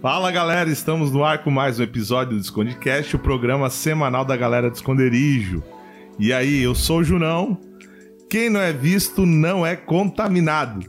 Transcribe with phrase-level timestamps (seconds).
[0.00, 4.36] Fala galera, estamos no ar com mais um episódio do Escondecast, o programa semanal da
[4.36, 5.60] galera do esconderijo.
[6.20, 7.58] E aí, eu sou o Junão.
[8.30, 10.88] Quem não é visto não é contaminado.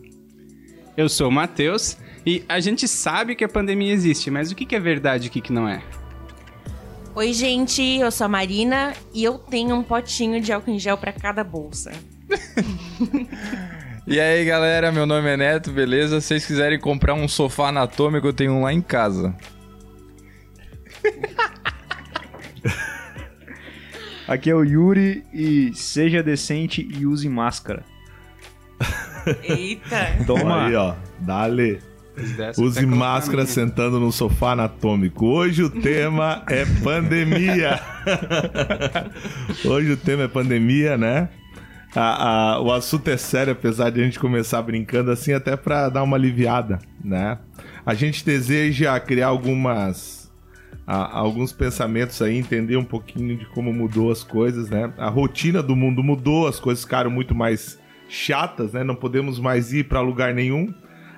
[0.95, 4.75] Eu sou o Matheus e a gente sabe que a pandemia existe, mas o que
[4.75, 5.81] é verdade e o que não é?
[7.15, 10.99] Oi, gente, eu sou a Marina e eu tenho um potinho de álcool em gel
[10.99, 11.91] para cada bolsa.
[14.09, 16.19] E aí, galera, meu nome é Neto, beleza?
[16.19, 19.35] Se vocês quiserem comprar um sofá anatômico, eu tenho um lá em casa.
[24.27, 27.83] Aqui é o Yuri e seja decente e use máscara.
[29.43, 30.25] Eita!
[30.25, 30.65] Toma!
[30.65, 31.79] Aí, ó, dale.
[32.57, 35.27] Use máscara sentando no sofá anatômico.
[35.27, 37.79] Hoje o tema é pandemia.
[39.63, 41.29] Hoje o tema é pandemia, né?
[41.95, 45.89] A, a, o assunto é sério, apesar de a gente começar brincando assim, até para
[45.89, 47.39] dar uma aliviada, né?
[47.85, 50.31] A gente deseja criar algumas
[50.85, 54.91] a, alguns pensamentos aí, entender um pouquinho de como mudou as coisas, né?
[54.97, 58.83] A rotina do mundo mudou, as coisas ficaram muito mais chatas, né?
[58.83, 60.73] Não podemos mais ir para lugar nenhum.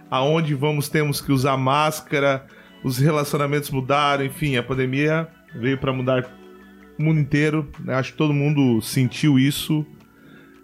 [0.09, 2.45] Aonde vamos temos que usar máscara,
[2.83, 6.29] os relacionamentos mudaram, enfim, a pandemia veio para mudar
[6.99, 7.69] o mundo inteiro.
[7.79, 7.93] Né?
[7.93, 9.85] Acho que todo mundo sentiu isso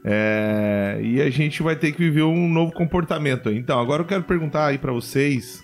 [0.04, 3.50] é, e a gente vai ter que viver um novo comportamento.
[3.50, 5.64] Então, agora eu quero perguntar aí para vocês,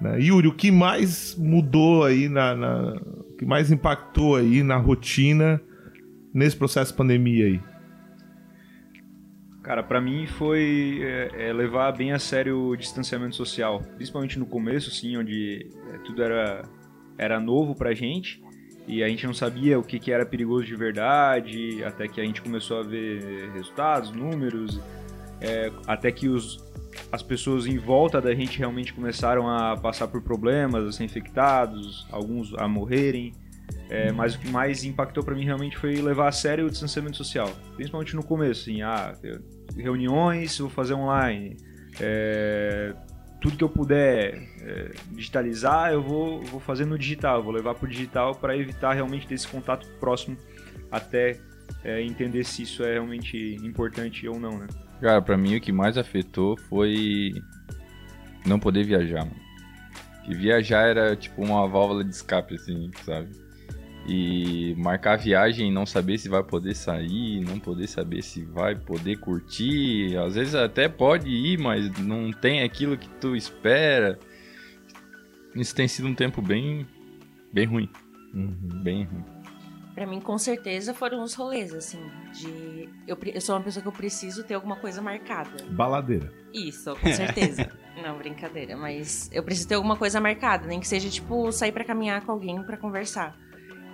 [0.00, 0.20] né?
[0.20, 5.60] Yuri, o que mais mudou aí na, na, o que mais impactou aí na rotina
[6.32, 7.60] nesse processo de pandemia aí?
[9.62, 14.44] Cara, para mim foi é, é, levar bem a sério o distanciamento social, principalmente no
[14.44, 16.62] começo, sim, onde é, tudo era
[17.16, 18.43] era novo pra gente
[18.86, 22.24] e a gente não sabia o que, que era perigoso de verdade, até que a
[22.24, 24.80] gente começou a ver resultados, números,
[25.40, 26.62] é, até que os,
[27.10, 32.06] as pessoas em volta da gente realmente começaram a passar por problemas, a ser infectados,
[32.10, 33.32] alguns a morrerem.
[33.88, 37.16] É, mas o que mais impactou para mim realmente foi levar a sério o distanciamento
[37.16, 39.14] social, principalmente no começo, assim, ah,
[39.76, 41.56] reuniões vou fazer online,
[42.00, 42.94] é,
[43.40, 47.86] tudo que eu puder é, digitalizar, eu vou, vou fazer no digital, vou levar para
[47.86, 50.36] o digital para evitar realmente desse contato próximo
[50.90, 51.38] até
[51.82, 54.66] é, entender se isso é realmente importante ou não, né?
[55.00, 57.32] Cara, para mim o que mais afetou foi
[58.46, 59.44] não poder viajar, mano.
[60.26, 63.44] Viajar era tipo uma válvula de escape, assim, sabe?
[64.06, 68.74] e marcar viagem e não saber se vai poder sair, não poder saber se vai
[68.74, 70.16] poder curtir.
[70.18, 74.18] Às vezes até pode ir, mas não tem aquilo que tu espera.
[75.54, 76.86] Isso tem sido um tempo bem,
[77.52, 77.88] bem ruim.
[78.32, 78.82] Uhum.
[78.82, 79.24] Bem ruim.
[79.94, 82.00] Pra mim, com certeza, foram os rolês, assim,
[82.32, 82.88] de...
[83.06, 85.64] Eu, eu sou uma pessoa que eu preciso ter alguma coisa marcada.
[85.70, 86.32] Baladeira.
[86.52, 87.70] Isso, com certeza.
[88.02, 91.84] não, brincadeira, mas eu preciso ter alguma coisa marcada, nem que seja, tipo, sair para
[91.84, 93.38] caminhar com alguém para conversar.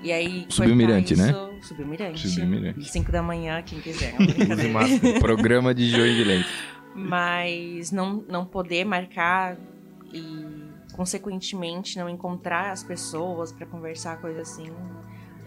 [0.03, 0.47] E aí.
[0.49, 1.59] Subiu o Mirante, isso, né?
[1.60, 2.28] Subiu o Mirante.
[2.28, 2.91] Subiu Mirante.
[2.91, 4.15] 5 da manhã, quem quiser.
[5.20, 6.47] Programa de Joinville.
[6.94, 9.59] Mas não, não poder marcar
[10.12, 14.71] e, consequentemente, não encontrar as pessoas para conversar, coisa assim,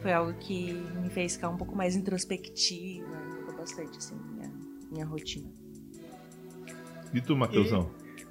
[0.01, 3.07] foi algo que me fez ficar um pouco mais introspectiva.
[3.39, 4.51] Mudou bastante, assim, minha,
[4.91, 5.49] minha rotina.
[7.13, 7.89] E tu, Matheusão?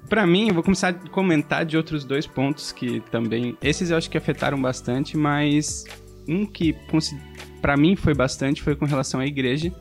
[0.09, 3.57] Para mim, eu vou começar a comentar de outros dois pontos que também.
[3.61, 5.85] Esses eu acho que afetaram bastante, mas
[6.27, 6.75] um que
[7.61, 9.73] para mim foi bastante foi com relação à igreja.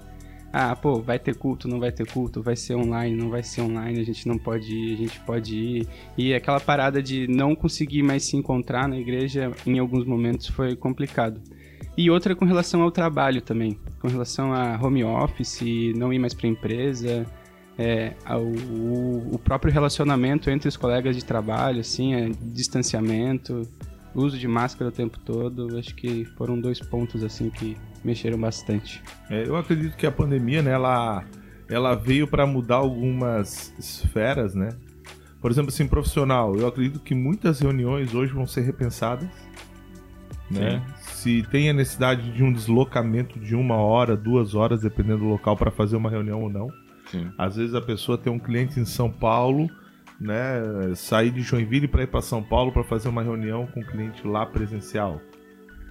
[0.52, 3.62] Ah, pô, vai ter culto, não vai ter culto, vai ser online, não vai ser
[3.62, 5.88] online, a gente não pode ir, a gente pode ir.
[6.16, 10.76] E aquela parada de não conseguir mais se encontrar na igreja em alguns momentos foi
[10.76, 11.40] complicado.
[11.96, 15.62] E outra com relação ao trabalho também, com relação a home office,
[15.96, 17.26] não ir mais para empresa,
[17.78, 23.62] é, o, o, próprio relacionamento entre os colegas de trabalho, assim, é, distanciamento,
[24.14, 29.02] uso de máscara o tempo todo, acho que foram dois pontos assim que mexeram bastante.
[29.30, 31.24] É, eu acredito que a pandemia, né, ela,
[31.68, 34.70] ela veio para mudar algumas esferas, né?
[35.40, 39.28] Por exemplo, assim, profissional, eu acredito que muitas reuniões hoje vão ser repensadas,
[40.50, 40.82] né?
[41.00, 45.56] Se tem a necessidade de um deslocamento de uma hora, duas horas, dependendo do local,
[45.56, 46.68] para fazer uma reunião ou não.
[47.06, 47.30] Sim.
[47.38, 49.68] Às vezes a pessoa tem um cliente em São Paulo
[50.22, 53.84] né, sair de Joinville para ir para São Paulo para fazer uma reunião com o
[53.84, 55.20] cliente lá presencial.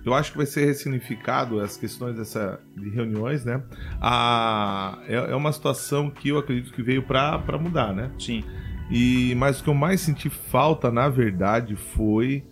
[0.06, 3.62] Eu acho que vai ser ressignificado as questões dessa, de reuniões, né?
[4.02, 8.12] A, é, é uma situação que eu acredito que veio para mudar, né?
[8.18, 8.44] Sim.
[8.90, 12.44] E, mas o que eu mais senti falta, na verdade, foi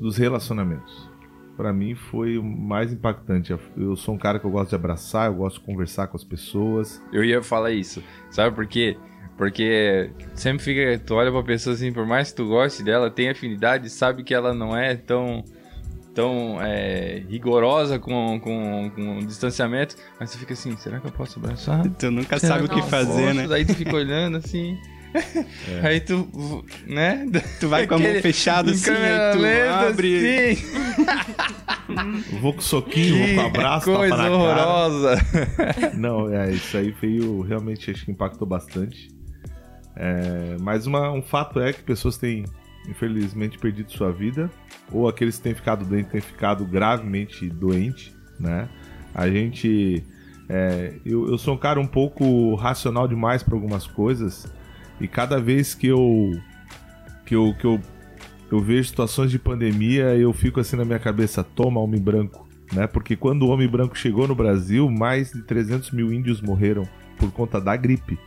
[0.00, 1.10] dos relacionamentos.
[1.56, 3.54] Para mim foi o mais impactante.
[3.76, 6.24] Eu sou um cara que eu gosto de abraçar, eu gosto de conversar com as
[6.24, 7.02] pessoas.
[7.12, 8.02] Eu ia falar isso.
[8.30, 8.96] Sabe por quê?
[9.36, 13.30] Porque sempre fica, tu olha pra pessoa assim, por mais que tu goste dela, tem
[13.30, 15.44] afinidade, sabe que ela não é tão
[16.14, 21.12] tão é, rigorosa com, com, com o distanciamento, mas você fica assim, será que eu
[21.12, 21.88] posso abraçar?
[21.90, 23.34] Tu nunca Será sabe o que fazer, posso?
[23.34, 23.46] né?
[23.46, 24.76] Daí tu fica olhando assim.
[25.82, 27.26] Aí tu, né?
[27.58, 30.52] Tu vai com a mão fechada assim, aí tu lenta, abre.
[30.52, 32.36] assim.
[32.40, 34.30] Vou com soquinho, vou com abraço, coisa cara.
[34.30, 35.16] horrorosa.
[35.98, 39.08] Não, é, isso aí veio, realmente acho que impactou bastante.
[39.96, 42.44] É, mas uma- um fato é que pessoas têm,
[42.90, 44.50] infelizmente, perdido sua vida,
[44.90, 48.68] ou aqueles que têm ficado doentes têm ficado gravemente doentes, né?
[49.14, 50.04] A gente.
[50.48, 54.52] é, eu, eu sou um cara um pouco racional demais para algumas coisas,
[55.00, 56.32] e cada vez que eu.
[57.24, 57.80] que eu, que eu,
[58.50, 62.86] eu vejo situações de pandemia, eu fico assim na minha cabeça: toma, homem branco né?
[62.86, 66.86] Porque quando o homem branco chegou no Brasil, mais de 300 mil índios morreram
[67.18, 68.18] por conta da gripe.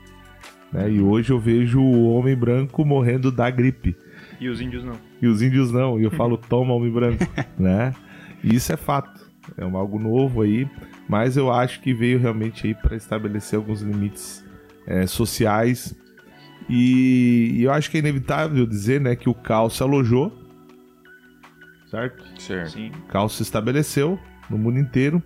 [0.72, 0.92] Né?
[0.92, 3.96] E hoje eu vejo o homem branco morrendo da gripe.
[4.40, 4.96] E os índios não.
[5.22, 6.00] E os índios não.
[6.00, 7.26] E eu falo, toma, homem branco.
[7.58, 7.94] né?
[8.44, 9.24] E isso é fato.
[9.58, 10.68] É um algo novo aí.
[11.08, 14.44] Mas eu acho que veio realmente aí para estabelecer alguns limites
[14.88, 15.96] é, sociais.
[16.70, 20.32] E, e eu acho que é inevitável dizer né, que o caos se alojou.
[21.90, 22.24] Certo?
[22.42, 22.72] Certo.
[22.72, 22.90] Sim.
[22.90, 24.18] O caos se estabeleceu
[24.50, 25.22] no mundo inteiro.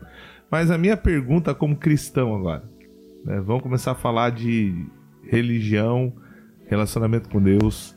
[0.49, 2.63] Mas a minha pergunta como cristão agora,
[3.25, 4.85] né, vamos começar a falar de
[5.23, 6.13] religião,
[6.67, 7.96] relacionamento com Deus.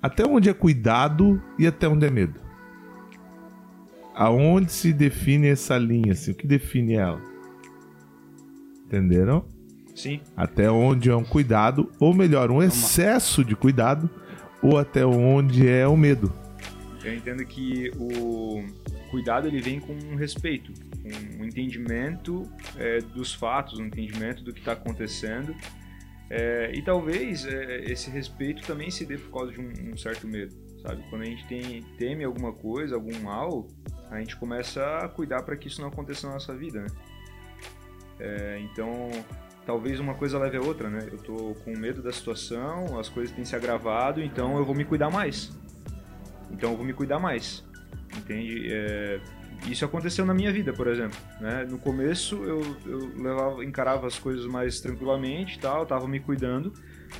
[0.00, 2.40] Até onde é cuidado e até onde é medo?
[4.14, 6.12] Aonde se define essa linha?
[6.12, 7.20] Assim, o que define ela?
[8.86, 9.44] Entenderam?
[9.94, 10.20] Sim.
[10.36, 14.08] Até onde é um cuidado, ou melhor, um excesso de cuidado,
[14.62, 16.32] ou até onde é o medo.
[17.04, 18.64] Eu entendo que o
[19.10, 20.72] cuidado ele vem com um respeito,
[21.02, 25.54] com um entendimento é, dos fatos, um entendimento do que está acontecendo.
[26.30, 30.26] É, e talvez é, esse respeito também se dê por causa de um, um certo
[30.26, 31.02] medo, sabe?
[31.08, 33.66] Quando a gente tem, teme alguma coisa, algum mal,
[34.10, 36.88] a gente começa a cuidar para que isso não aconteça na nossa vida, né?
[38.20, 39.10] É, então,
[39.64, 41.08] talvez uma coisa leve a outra, né?
[41.10, 44.84] Eu tô com medo da situação, as coisas têm se agravado, então eu vou me
[44.84, 45.50] cuidar mais.
[46.50, 47.64] Então eu vou me cuidar mais.
[48.16, 48.68] Entende?
[48.70, 49.20] É,
[49.66, 51.18] isso aconteceu na minha vida, por exemplo.
[51.40, 51.66] Né?
[51.68, 56.72] No começo eu, eu levava, encarava as coisas mais tranquilamente tal, tava me cuidando.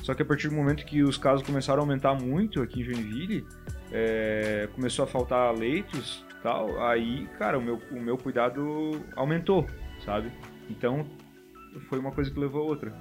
[0.03, 2.83] Só que a partir do momento que os casos começaram a aumentar muito aqui em
[2.83, 3.45] Joinville,
[3.91, 9.67] é, começou a faltar leitos tal, aí, cara, o meu, o meu cuidado aumentou,
[10.05, 10.31] sabe?
[10.69, 11.05] Então
[11.89, 12.93] foi uma coisa que levou a outra.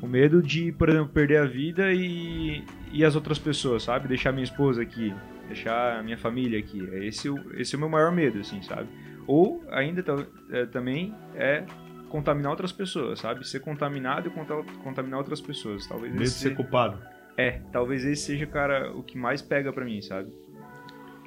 [0.00, 4.08] O medo de, por exemplo, perder a vida e, e as outras pessoas, sabe?
[4.08, 5.14] Deixar minha esposa aqui,
[5.46, 6.86] deixar a minha família aqui.
[6.92, 8.88] É Esse, o- esse é o meu maior medo, assim, sabe?
[9.26, 10.04] Ou ainda
[10.50, 11.64] é, também é
[12.08, 13.46] contaminar outras pessoas, sabe?
[13.46, 15.86] Ser contaminado e conta- contaminar outras pessoas.
[15.86, 16.98] Talvez Medo de esse ser culpado.
[17.36, 20.30] é, talvez esse seja, cara, o que mais pega pra mim, sabe?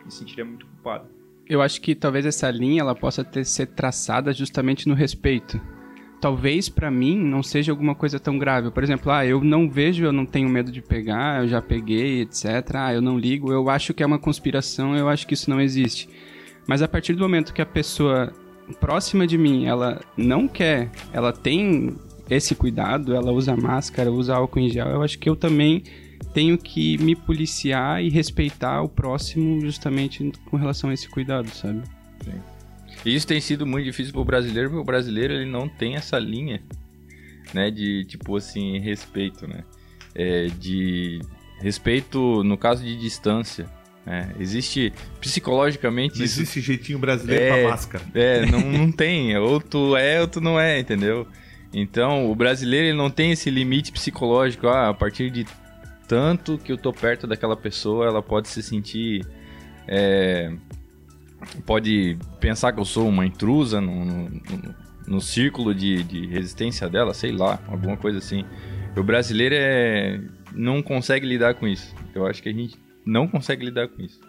[0.06, 1.08] Me sentiria muito culpado.
[1.50, 5.60] Eu acho que talvez essa linha ela possa ter ser traçada justamente no respeito.
[6.19, 8.72] Talvez pra mim não seja alguma coisa tão grave.
[8.72, 12.22] Por exemplo, ah, eu não vejo, eu não tenho medo de pegar, eu já peguei,
[12.22, 12.46] etc.
[12.75, 15.62] Ah, eu não ligo, eu acho que é uma conspiração, eu acho que isso não
[15.62, 16.10] existe.
[16.68, 18.34] Mas a partir do momento que a pessoa
[18.80, 21.96] próxima de mim, ela não quer, ela tem
[22.30, 25.83] esse cuidado, ela usa máscara, usa álcool em gel, eu acho que eu também
[26.33, 31.81] tenho que me policiar e respeitar o próximo justamente com relação a esse cuidado, sabe?
[32.26, 32.56] E
[33.16, 36.61] isso tem sido muito difícil pro brasileiro, porque o brasileiro ele não tem essa linha,
[37.54, 39.64] né, de tipo assim, respeito, né?
[40.16, 41.19] É, de
[41.61, 43.66] respeito no caso de distância,
[44.06, 44.33] né?
[44.40, 47.61] Existe psicologicamente Não isso existe jeitinho brasileiro É.
[47.61, 48.04] pra máscara.
[48.16, 49.35] É, não, não tem.
[49.37, 51.28] Ou tu é ou tu não é, entendeu?
[51.73, 54.68] Então, o brasileiro ele não tem esse limite psicológico.
[54.68, 55.45] Ah, a partir de
[56.07, 59.26] tanto que eu tô perto daquela pessoa, ela pode se sentir.
[59.87, 60.52] é,
[61.65, 66.89] pode pensar que eu sou uma intrusa no, no, no- no círculo de, de resistência
[66.89, 68.44] dela, sei lá, alguma coisa assim.
[68.97, 70.19] O brasileiro é,
[70.51, 71.95] não consegue lidar com isso.
[72.13, 74.19] Eu acho que a gente não consegue lidar com isso.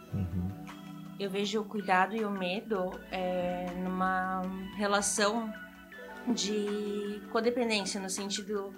[1.19, 4.43] Eu vejo o cuidado e o medo é, numa
[4.77, 5.53] relação
[6.33, 8.73] de codependência, no sentido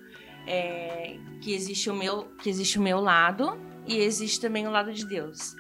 [0.47, 4.91] é, que, existe o meu, que existe o meu lado e existe também o lado
[4.93, 5.55] de Deus.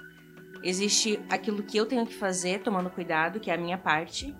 [0.62, 4.34] Existe aquilo que eu tenho que fazer, tomando cuidado, que é a minha parte,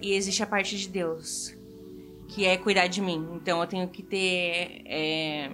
[0.00, 1.56] e existe a parte de Deus,
[2.28, 3.28] que é cuidar de mim.
[3.34, 5.50] Então eu tenho que ter é,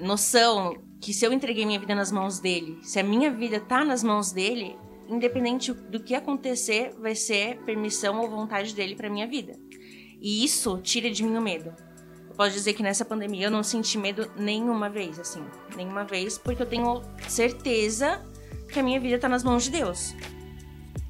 [0.00, 3.84] noção que se eu entreguei minha vida nas mãos dele, se a minha vida tá
[3.84, 4.76] nas mãos dele,
[5.08, 9.58] independente do que acontecer, vai ser permissão ou vontade dele pra minha vida.
[10.20, 11.72] E isso tira de mim o medo.
[12.36, 15.44] posso dizer que nessa pandemia eu não senti medo nenhuma vez, assim.
[15.76, 18.22] Nenhuma vez, porque eu tenho certeza
[18.68, 20.14] que a minha vida tá nas mãos de Deus.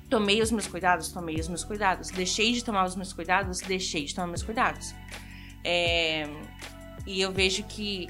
[0.09, 2.09] Tomei os meus cuidados, tomei os meus cuidados.
[2.11, 4.95] Deixei de tomar os meus cuidados, deixei de tomar meus cuidados.
[5.65, 6.27] É,
[7.07, 8.09] E eu vejo que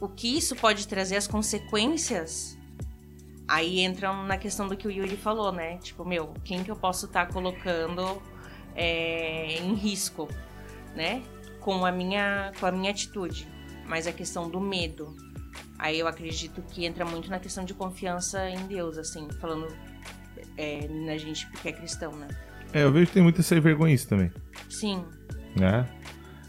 [0.00, 2.58] o que isso pode trazer, as consequências,
[3.46, 5.78] aí entram na questão do que o Yuri falou, né?
[5.78, 8.20] Tipo, meu, quem que eu posso estar colocando
[8.74, 10.28] é, em risco,
[10.96, 11.22] né?
[11.60, 13.46] Com a minha, com a minha atitude.
[13.86, 15.16] Mas a questão do medo.
[15.82, 19.66] Aí eu acredito que entra muito na questão de confiança em Deus, assim, falando
[20.56, 22.28] é, na gente porque é cristão, né?
[22.72, 24.30] É, eu vejo que tem muita sem vergonhice também,
[24.68, 25.04] Sim.
[25.58, 25.84] né?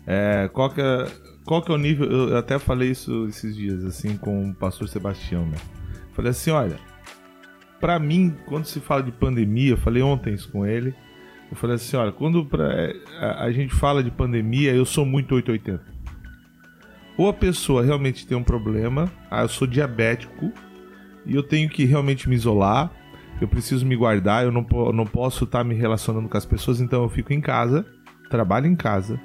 [0.05, 1.07] É, qual, que é,
[1.45, 2.11] qual que é o nível...
[2.29, 5.57] Eu até falei isso esses dias, assim, com o pastor Sebastião, né?
[6.13, 6.77] Falei assim, olha,
[7.79, 10.93] pra mim, quando se fala de pandemia, eu falei ontem isso com ele,
[11.49, 15.33] eu falei assim, olha, quando pra- a, a gente fala de pandemia, eu sou muito
[15.33, 15.92] 880.
[17.17, 20.51] Ou a pessoa realmente tem um problema, ah, eu sou diabético
[21.25, 22.91] e eu tenho que realmente me isolar,
[23.39, 26.79] eu preciso me guardar, eu não, eu não posso estar me relacionando com as pessoas,
[26.79, 27.85] então eu fico em casa,
[28.29, 29.19] trabalho em casa,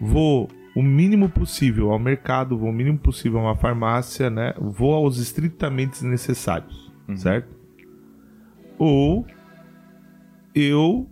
[0.00, 4.54] vou o mínimo possível ao mercado, vou o mínimo possível a uma farmácia, né?
[4.58, 7.54] Vou aos estritamente necessários, certo?
[8.78, 9.26] Ou
[10.54, 11.08] eu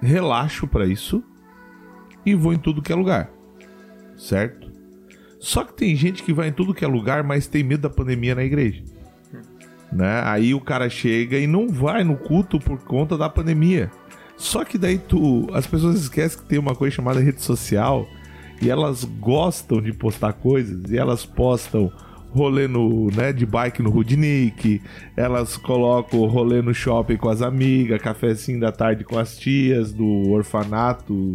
[0.00, 1.22] relaxo pra isso
[2.24, 3.30] e vou em tudo que é lugar,
[4.16, 4.61] certo?
[5.42, 7.90] Só que tem gente que vai em tudo que é lugar, mas tem medo da
[7.90, 8.80] pandemia na igreja.
[9.92, 10.22] Né?
[10.24, 13.90] Aí o cara chega e não vai no culto por conta da pandemia.
[14.36, 18.06] Só que daí tu, as pessoas esquecem que tem uma coisa chamada rede social
[18.62, 21.90] e elas gostam de postar coisas e elas postam
[22.30, 24.80] rolê no, né, de bike no Rudnick,
[25.16, 30.30] elas colocam rolê no shopping com as amigas, cafezinho da tarde com as tias do
[30.30, 31.34] orfanato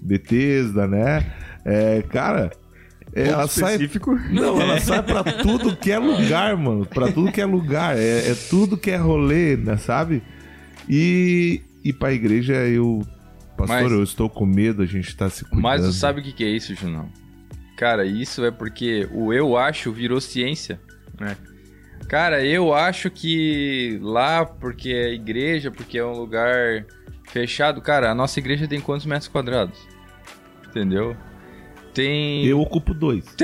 [0.00, 1.26] Bethesda, né?
[1.64, 2.52] É, cara,
[3.14, 4.14] é, ela sai específico.
[4.30, 6.86] não, ela sai pra tudo que é lugar, mano.
[6.86, 7.96] Pra tudo que é lugar.
[7.96, 10.22] É, é tudo que é rolê, né, sabe?
[10.88, 13.02] E, e pra igreja eu.
[13.56, 15.62] Pastor, Mas- eu estou com medo, a gente tá se cuidando.
[15.62, 17.08] Mas tu sabe o que, que é isso, Junão?
[17.76, 20.80] Cara, isso é porque o eu acho virou ciência.
[21.20, 21.36] É.
[22.08, 26.84] Cara, eu acho que lá, porque é igreja, porque é um lugar
[27.30, 27.80] fechado.
[27.80, 29.78] Cara, a nossa igreja tem quantos metros quadrados?
[30.68, 31.16] Entendeu?
[31.98, 32.46] Tem.
[32.46, 33.24] Eu ocupo dois.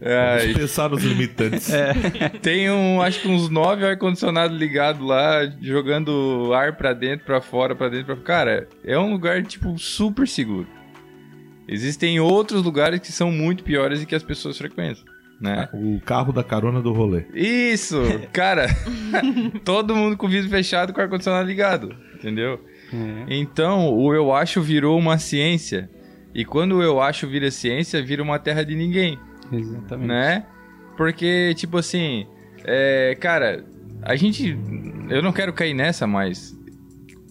[0.00, 1.70] Ai, Vamos pensar nos limitantes.
[2.40, 7.76] tem um, acho que uns nove ar-condicionado ligado lá, jogando ar pra dentro, pra fora,
[7.76, 10.66] pra dentro, pra Cara, é um lugar, tipo, super seguro.
[11.68, 15.04] Existem outros lugares que são muito piores e que as pessoas frequentam,
[15.38, 15.68] né?
[15.74, 17.26] O carro da carona do rolê.
[17.34, 18.00] Isso!
[18.32, 18.68] Cara,
[19.66, 22.58] todo mundo com o vidro fechado com o ar-condicionado ligado, entendeu?
[23.28, 25.90] Então, o eu acho virou uma ciência.
[26.36, 29.18] E quando eu acho vira ciência, vira uma terra de ninguém,
[29.50, 30.06] Exatamente.
[30.06, 30.44] né?
[30.94, 32.26] Porque, tipo assim,
[32.62, 33.64] é, cara,
[34.02, 34.54] a gente.
[35.08, 36.54] Eu não quero cair nessa, mas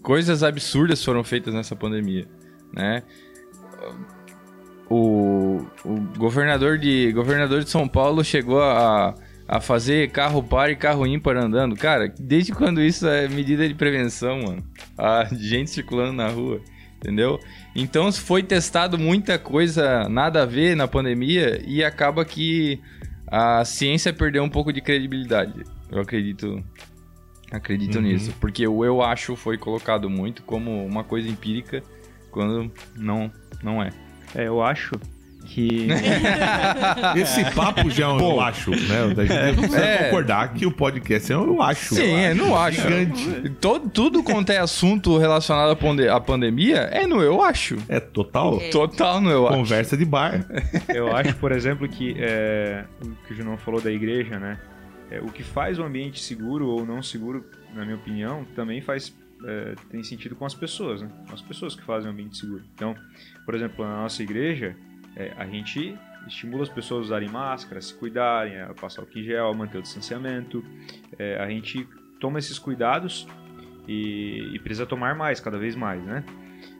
[0.01, 2.25] coisas absurdas foram feitas nessa pandemia,
[2.73, 3.03] né?
[4.89, 9.13] O, o governador, de, governador de São Paulo chegou a,
[9.47, 11.75] a fazer carro par e carro ímpar andando.
[11.75, 14.63] Cara, desde quando isso é medida de prevenção, mano?
[14.97, 16.59] A gente circulando na rua,
[16.97, 17.39] entendeu?
[17.75, 22.79] Então foi testado muita coisa nada a ver na pandemia e acaba que
[23.27, 25.63] a ciência perdeu um pouco de credibilidade.
[25.91, 26.63] Eu acredito
[27.51, 28.01] acredito Uhum.
[28.01, 31.81] nisso, porque o eu acho foi colocado muito como uma coisa empírica
[32.31, 33.31] quando não
[33.63, 33.89] não é.
[34.33, 34.91] É, eu acho
[35.45, 35.87] que.
[37.15, 38.77] Esse papo já é um eu acho, né?
[39.03, 39.07] A
[39.47, 40.03] gente precisa É.
[40.05, 41.95] concordar que o podcast é um eu acho.
[41.95, 42.81] Sim, é, não acho.
[42.81, 43.49] Gigante.
[43.61, 47.77] Todo, tudo quanto é assunto relacionado à, pande- à pandemia é no eu acho.
[47.87, 48.69] É total É.
[48.69, 49.57] Total no eu acho.
[49.57, 50.45] conversa de bar.
[50.89, 54.57] Eu acho, por exemplo, que é, o que o Junão falou da igreja, né?
[55.11, 59.13] É, o que faz o ambiente seguro ou não seguro, na minha opinião, também faz
[59.45, 61.09] é, tem sentido com as pessoas, né?
[61.31, 62.63] As pessoas que fazem o ambiente seguro.
[62.73, 62.95] Então,
[63.45, 64.75] por exemplo, na nossa igreja,
[65.15, 69.07] é, a gente estimula as pessoas a usarem máscara, a se cuidarem, a passar o
[69.11, 70.63] gel, a manter o distanciamento.
[71.17, 71.87] É, a gente
[72.19, 73.27] toma esses cuidados
[73.87, 76.23] e, e precisa tomar mais, cada vez mais, né?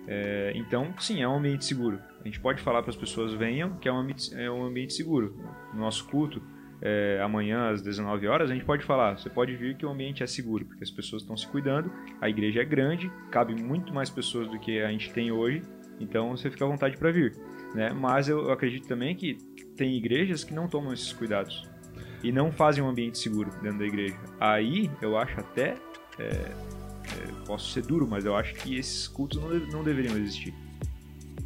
[0.08, 2.00] É, então, sim, é um ambiente seguro.
[2.22, 4.94] A gente pode falar para as pessoas venham que é um ambiente, é um ambiente
[4.94, 5.36] seguro.
[5.74, 6.42] No nosso culto,
[6.82, 10.24] é, amanhã às 19 horas, a gente pode falar, você pode vir que o ambiente
[10.24, 14.10] é seguro, porque as pessoas estão se cuidando, a igreja é grande, cabe muito mais
[14.10, 15.62] pessoas do que a gente tem hoje,
[16.00, 17.36] então você fica à vontade para vir.
[17.74, 17.92] Né?
[17.92, 19.36] Mas eu acredito também que
[19.76, 21.68] tem igrejas que não tomam esses cuidados
[22.24, 24.18] e não fazem um ambiente seguro dentro da igreja.
[24.40, 25.76] Aí eu acho até.
[26.18, 26.52] é,
[27.06, 30.54] é, posso ser duro, mas eu acho que esses cultos não, não deveriam existir.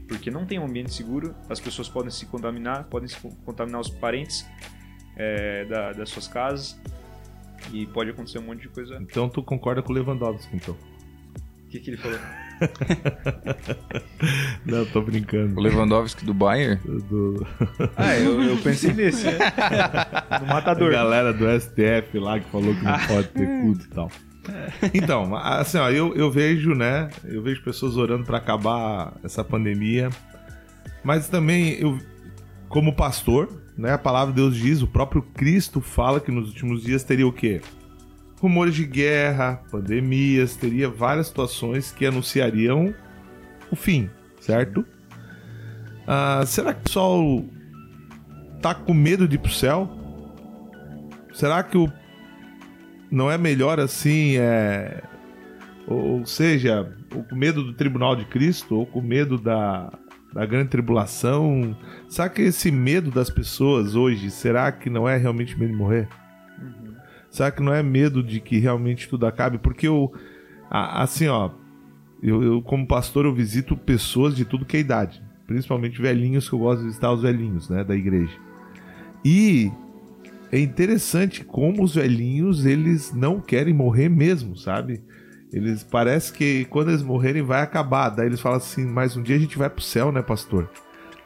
[0.07, 3.89] porque não tem um ambiente seguro, as pessoas podem se contaminar, podem se contaminar os
[3.89, 4.45] parentes
[5.15, 6.79] é, da, das suas casas
[7.73, 8.97] e pode acontecer um monte de coisa.
[9.01, 10.75] Então tu concorda com o Lewandowski, então?
[11.65, 12.17] O que, que ele falou?
[14.65, 15.59] Não, tô brincando.
[15.59, 16.79] O Lewandowski do Bayern?
[17.09, 17.45] Do...
[17.95, 19.25] Ah, eu, eu pensei nesse.
[19.29, 20.91] No A matador.
[20.91, 24.11] galera do STF lá que falou que não pode ter culto e tal.
[24.93, 27.09] Então, assim, ó, eu, eu vejo, né?
[27.25, 30.09] Eu vejo pessoas orando pra acabar essa pandemia.
[31.03, 31.97] Mas também, eu,
[32.67, 33.93] como pastor, né?
[33.93, 37.33] A palavra de Deus diz, o próprio Cristo fala que nos últimos dias teria o
[37.33, 37.61] quê?
[38.39, 42.93] Rumores de guerra, pandemias, teria várias situações que anunciariam
[43.69, 44.85] o fim, certo?
[46.07, 47.45] Ah, será que o pessoal
[48.61, 49.89] tá com medo de ir pro céu?
[51.33, 51.91] Será que o
[53.11, 55.01] não é melhor assim, é
[55.89, 59.91] ou, seja, ou com medo do tribunal de Cristo, ou com medo da,
[60.31, 61.75] da grande tribulação?
[62.07, 66.07] Será que esse medo das pessoas hoje, será que não é realmente medo de morrer?
[67.29, 69.57] Será que não é medo de que realmente tudo acabe?
[69.57, 70.11] Porque eu,
[70.69, 71.51] assim, ó,
[72.21, 76.55] eu, eu, como pastor eu visito pessoas de tudo que é idade, principalmente velhinhos que
[76.55, 78.35] eu gosto de visitar os velhinhos, né, da igreja.
[79.23, 79.71] E
[80.51, 85.03] é interessante como os velhinhos eles não querem morrer mesmo, sabe?
[85.51, 88.09] Eles parece que quando eles morrerem vai acabar.
[88.09, 90.69] Daí eles falam assim: "Mas um dia a gente vai pro céu, né, pastor?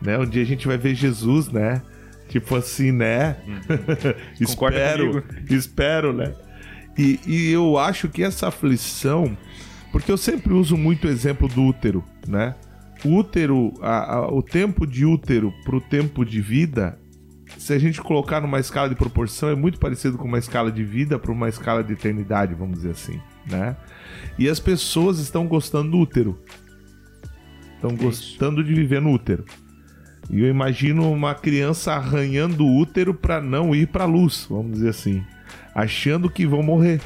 [0.02, 0.18] Né?
[0.18, 1.82] Um dia a gente vai ver Jesus, né?"
[2.30, 3.38] Tipo assim, né?
[4.46, 5.54] Concorda espero, comigo?
[5.54, 6.34] espero, né?
[6.98, 9.38] E, e eu acho que essa aflição,
[9.92, 12.56] porque eu sempre uso muito o exemplo do útero, né?
[13.06, 16.98] O útero, a- a- o tempo de útero pro tempo de vida,
[17.58, 20.84] se a gente colocar numa escala de proporção, é muito parecido com uma escala de
[20.84, 23.76] vida para uma escala de eternidade, vamos dizer assim, né?
[24.40, 26.40] E as pessoas estão gostando do útero.
[27.76, 29.44] Estão gostando de viver no útero.
[30.30, 34.74] E eu imagino uma criança arranhando o útero para não ir para a luz, vamos
[34.74, 35.24] dizer assim,
[35.76, 37.02] achando que vão morrer.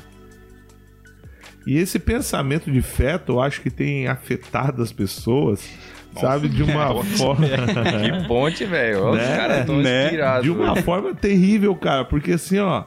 [1.66, 5.68] E esse pensamento de feto, eu acho que tem afetado as pessoas,
[6.16, 9.14] sabe, de uma forma, Que ponte, velho.
[9.14, 9.22] Né?
[9.22, 10.06] Os caras tão Né?
[10.06, 10.44] inspirados.
[10.44, 12.86] de uma forma terrível, cara, porque assim, ó,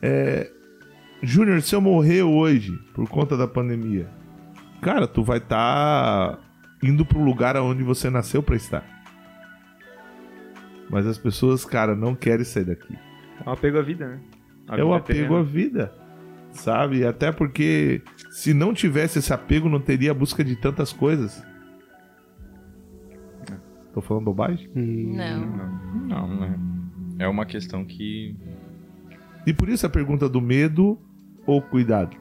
[0.00, 0.48] é...
[1.22, 4.08] Júnior, se eu morrer hoje por conta da pandemia,
[4.80, 6.38] cara, tu vai estar
[6.82, 8.82] indo pro lugar aonde você nasceu pra estar.
[10.90, 12.98] Mas as pessoas, cara, não querem sair daqui.
[13.44, 14.20] É um apego à vida, né?
[14.68, 15.94] A é o vida apego à vida,
[16.50, 17.06] sabe?
[17.06, 21.42] Até porque se não tivesse esse apego, não teria a busca de tantas coisas.
[23.92, 24.68] Tô falando bobagem?
[24.74, 25.46] Não.
[26.06, 26.58] Não, não é.
[27.20, 28.36] É uma questão que.
[29.46, 30.98] E por isso a pergunta do medo
[31.46, 32.16] ou cuidado?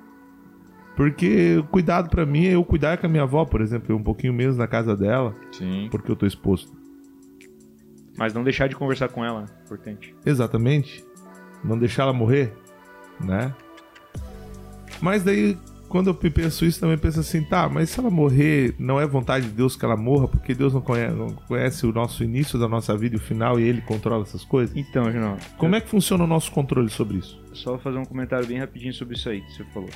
[0.96, 4.04] Porque cuidado pra mim é eu cuidar com a minha avó, por exemplo, eu um
[4.04, 5.88] pouquinho menos na casa dela, Sim.
[5.90, 6.79] porque eu tô exposto.
[8.20, 10.14] Mas não deixar de conversar com ela, importante.
[10.26, 11.06] Exatamente.
[11.64, 12.54] Não deixar ela morrer,
[13.18, 13.54] né?
[15.02, 19.00] Mas daí, quando eu penso isso, também penso assim, tá, mas se ela morrer, não
[19.00, 22.22] é vontade de Deus que ela morra, porque Deus não conhece, não conhece o nosso
[22.22, 24.76] início da nossa vida e o final e ele controla essas coisas?
[24.76, 27.42] Então, Junão, Como é que funciona o nosso controle sobre isso?
[27.54, 29.90] só fazer um comentário bem rapidinho sobre isso aí que você falou.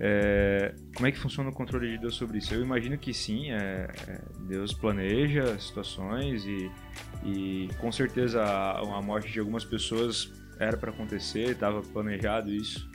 [0.00, 2.52] É, como é que funciona o controle de Deus sobre isso?
[2.52, 6.68] Eu imagino que sim, é, é, Deus planeja situações e,
[7.24, 12.88] e com certeza a, a morte de algumas pessoas era para acontecer, estava planejado isso.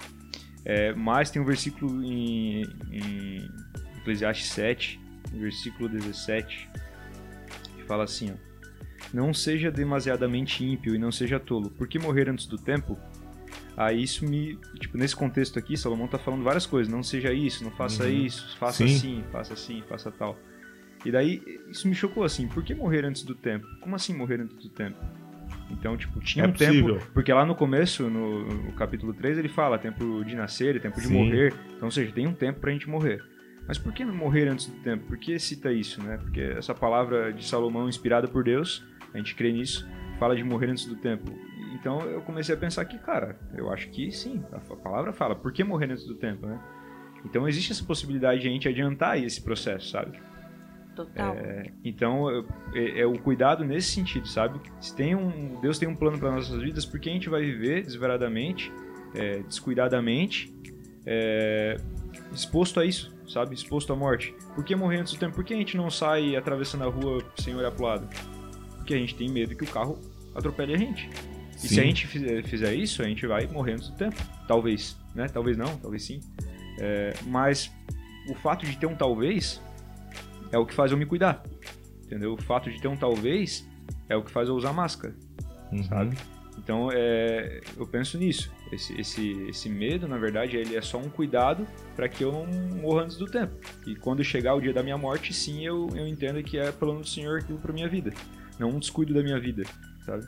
[0.66, 2.62] É, mas tem um versículo em,
[2.92, 3.50] em
[3.98, 5.00] Eclesiastes 7,
[5.32, 6.70] no versículo 17,
[7.76, 8.36] que fala assim: ó,
[9.14, 12.98] Não seja demasiadamente ímpio e não seja tolo, porque morrer antes do tempo
[13.80, 14.58] Aí isso me.
[14.78, 16.92] Tipo, nesse contexto aqui, Salomão tá falando várias coisas.
[16.92, 18.26] Não seja isso, não faça Uhum.
[18.26, 18.94] isso, faça Sim.
[18.94, 20.38] assim, faça assim, faça tal.
[21.06, 22.48] E daí, isso me chocou assim.
[22.48, 23.66] Por que morrer antes do tempo?
[23.82, 24.98] Como assim morrer antes do tempo?
[25.72, 26.96] Então, tipo, tinha É um possível.
[27.00, 27.12] tempo.
[27.14, 31.00] Porque lá no começo, no, no capítulo 3, ele fala tempo de nascer e tempo
[31.00, 31.14] de Sim.
[31.14, 31.54] morrer.
[31.76, 33.24] Então, ou seja, tem um tempo pra gente morrer.
[33.68, 35.06] Mas por que morrer antes do tempo?
[35.06, 36.18] Por que cita isso, né?
[36.18, 38.84] Porque essa palavra de Salomão, inspirada por Deus,
[39.14, 41.32] a gente crê nisso, fala de morrer antes do tempo.
[41.76, 45.54] Então eu comecei a pensar que, cara, eu acho que sim, a palavra fala, por
[45.54, 46.60] que morrer antes do tempo, né?
[47.24, 50.20] Então existe essa possibilidade de a gente adiantar esse processo, sabe?
[51.06, 51.36] Total.
[51.84, 54.60] Então eu- é, é o cuidado nesse sentido, sabe?
[54.82, 57.42] Se tem um, Deus tem um plano para nossas vidas, por que a gente vai
[57.42, 58.72] viver desesperadamente,
[59.16, 60.54] é, descuidadamente,
[61.06, 61.78] é,
[62.34, 63.56] exposto a isso, sabe?
[63.56, 64.36] Exposto à morte.
[64.54, 65.36] Por que morrer antes do tempo?
[65.36, 68.08] Por que a gente não sai atravessando a rua sem olhar pro lado?
[68.76, 69.98] Porque a gente tem medo que o carro
[70.36, 71.10] atropele a gente.
[71.56, 71.80] E se Sim.
[71.80, 74.18] a gente fizer, fizer isso, a gente vai morrer antes do tempo.
[74.48, 75.28] Talvez, né?
[75.28, 76.20] Talvez não, talvez sim.
[76.80, 77.72] É, mas
[78.30, 79.62] o fato de ter um talvez
[80.52, 81.44] é o que faz eu me cuidar.
[82.04, 82.34] entendeu?
[82.34, 83.68] O fato de ter um talvez
[84.08, 85.16] é o que faz eu usar máscara.
[85.88, 86.18] Sabe?
[86.58, 88.52] Então, é, eu penso nisso.
[88.72, 92.46] Esse, esse, esse medo, na verdade, ele é só um cuidado para que eu não
[92.82, 93.56] morra antes do tempo.
[93.88, 97.02] E quando chegar o dia da minha morte, sim, eu, eu entendo que é plano
[97.02, 98.14] do Senhor aquilo para minha vida.
[98.60, 99.64] Não um descuido da minha vida,
[100.06, 100.28] sabe?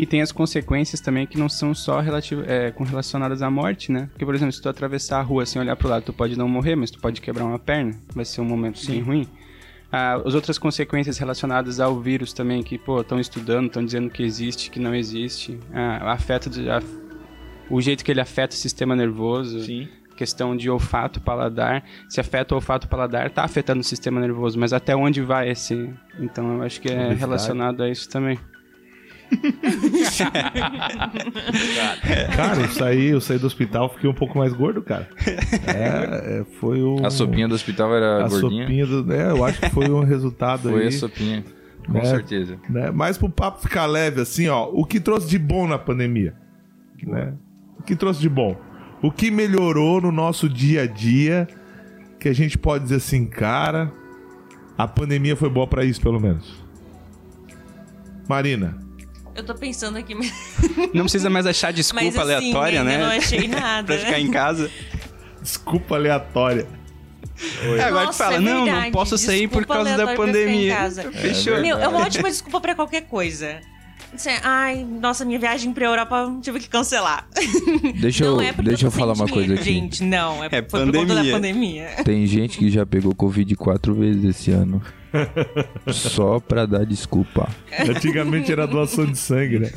[0.00, 3.92] E tem as consequências também que não são só relativo, é, com relacionadas à morte,
[3.92, 4.08] né?
[4.12, 6.48] Porque, por exemplo, se tu atravessar a rua sem olhar pro lado, tu pode não
[6.48, 7.94] morrer, mas tu pode quebrar uma perna.
[8.14, 9.28] Vai ser um momento bem ruim.
[9.92, 14.22] Ah, as outras consequências relacionadas ao vírus também, que, pô, estão estudando, estão dizendo que
[14.22, 15.58] existe, que não existe.
[15.70, 16.82] Ah, afeta a-
[17.68, 19.60] o jeito que ele afeta o sistema nervoso.
[19.64, 19.86] Sim.
[20.16, 21.84] Questão de olfato, paladar.
[22.08, 25.92] Se afeta o olfato, paladar, tá afetando o sistema nervoso, mas até onde vai esse?
[26.18, 28.38] Então eu acho que é relacionado a isso também.
[32.36, 35.08] Cara, eu saí, eu saí do hospital, fiquei um pouco mais gordo, cara.
[35.66, 37.04] É, é, foi o.
[37.04, 38.62] A sopinha do hospital era a gordinha?
[38.64, 39.12] sopinha do.
[39.12, 40.88] É, eu acho que foi um resultado Foi aí.
[40.88, 41.44] a sopinha.
[41.86, 42.04] Com É.
[42.04, 42.56] certeza.
[42.68, 42.90] né?
[42.90, 46.34] Mas pro papo ficar leve assim, ó, o que trouxe de bom na pandemia?
[47.02, 47.32] Né?
[47.78, 48.56] O que trouxe de bom?
[49.02, 51.48] O que melhorou no nosso dia a dia
[52.20, 53.90] que a gente pode dizer assim, cara,
[54.76, 56.62] a pandemia foi boa pra isso, pelo menos.
[58.28, 58.76] Marina,
[59.40, 60.30] Eu tô pensando aqui, mas
[60.92, 62.98] Não precisa mais achar desculpa assim, aleatória, né?
[62.98, 63.86] não achei nada.
[63.86, 64.70] pra ficar em casa.
[65.42, 66.66] desculpa aleatória.
[67.78, 70.76] É, agora Nossa, fala, é não, não posso sair por desculpa causa da pandemia.
[70.76, 71.10] casa.
[71.10, 71.58] Fechou.
[71.60, 73.60] Meu, é uma ótima desculpa pra qualquer coisa.
[74.42, 77.26] Ai, nossa, minha viagem pra Europa tive que cancelar.
[78.00, 79.62] Deixa eu, é deixa eu falar uma coisa aqui.
[79.64, 81.88] Gente, não, é, É foi por conta da pandemia.
[82.04, 84.82] Tem gente que já pegou Covid quatro vezes esse ano.
[85.92, 87.48] Só pra dar desculpa.
[87.88, 89.70] Antigamente era doação de sangue, né?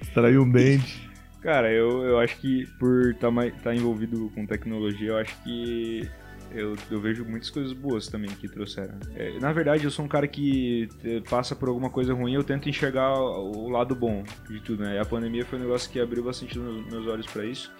[0.00, 1.08] Extraiu um dente.
[1.40, 6.08] Cara, eu, eu acho que por estar envolvido com tecnologia, eu acho que
[6.50, 8.94] eu, eu vejo muitas coisas boas também que trouxeram.
[9.14, 12.42] É, na verdade, eu sou um cara que eh, passa por alguma coisa ruim, eu
[12.42, 14.96] tento enxergar o, o lado bom de tudo, né?
[14.96, 17.72] E a pandemia foi um negócio que abriu bastante meus, olhos pra isso.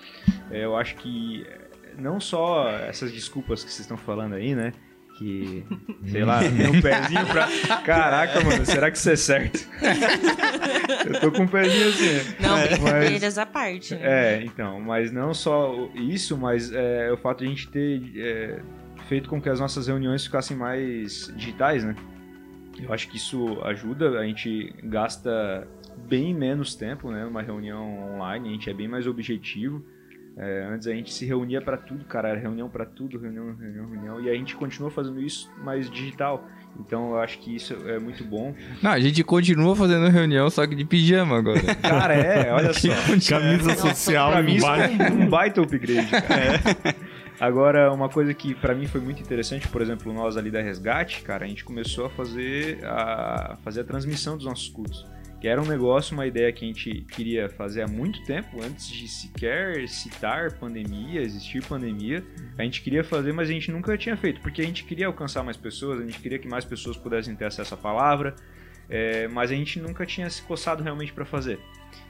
[0.50, 1.46] É, eu acho que
[1.98, 4.72] não só essas desculpas que vocês estão falando aí, né?
[5.18, 5.64] Que,
[6.06, 7.48] sei lá, tem um pezinho pra.
[7.82, 9.68] Caraca, mano, será que isso é certo?
[11.06, 12.36] eu tô com um pezinho assim.
[12.40, 13.94] Não, Mas- brincadeiras à parte.
[13.96, 14.00] né?
[14.38, 18.60] é, então, mas não só isso, mas é, o fato de a gente ter é,
[19.08, 21.96] feito com que as nossas reuniões ficassem mais digitais, né?
[22.80, 25.66] Eu acho que isso ajuda, a gente gasta
[26.08, 27.24] bem menos tempo, né?
[27.24, 29.84] Numa reunião online, a gente é bem mais objetivo.
[30.38, 33.88] É, antes a gente se reunia pra tudo, cara, era reunião pra tudo, reunião, reunião,
[33.88, 36.46] reunião, e a gente continua fazendo isso mais digital.
[36.78, 38.54] Então eu acho que isso é muito bom.
[38.80, 41.60] Não, a gente continua fazendo reunião, só que de pijama agora.
[41.82, 42.88] Cara, é, olha só.
[43.28, 46.96] Camisa Nossa, social é um, um baita upgrade, cara.
[47.40, 51.22] Agora, uma coisa que pra mim foi muito interessante, por exemplo, nós ali da Resgate,
[51.22, 55.06] cara, a gente começou a fazer a, fazer a transmissão dos nossos cultos.
[55.40, 58.88] Que era um negócio, uma ideia que a gente queria fazer há muito tempo, antes
[58.88, 62.24] de sequer citar pandemia, existir pandemia.
[62.58, 65.44] A gente queria fazer, mas a gente nunca tinha feito, porque a gente queria alcançar
[65.44, 68.34] mais pessoas, a gente queria que mais pessoas pudessem ter acesso à palavra,
[68.88, 71.60] é, mas a gente nunca tinha se coçado realmente pra fazer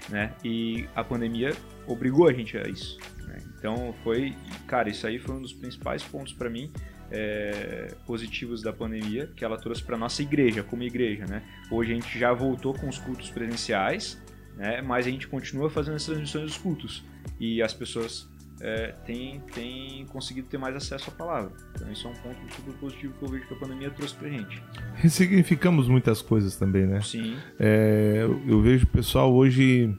[0.08, 0.32] né?
[0.44, 1.54] E a pandemia
[1.86, 2.98] obrigou a gente a isso.
[3.26, 3.38] né?
[3.56, 4.34] Então foi,
[4.66, 6.70] cara, isso aí foi um dos principais pontos para mim
[7.10, 11.42] é, positivos da pandemia que ela trouxe para nossa igreja, como igreja, né?
[11.70, 14.22] Hoje a gente já voltou com os cultos presenciais,
[14.56, 14.82] né?
[14.82, 17.04] Mas a gente continua fazendo as transmissões dos cultos
[17.40, 18.28] e as pessoas
[18.60, 21.52] é, têm, têm conseguido ter mais acesso à palavra.
[21.74, 24.28] Então isso é um ponto super positivo que eu vejo que a pandemia trouxe pra
[24.28, 24.60] gente.
[24.96, 27.00] Ressignificamos muitas coisas também, né?
[27.00, 29.96] Sim, É, eu- eu vejo o pessoal hoje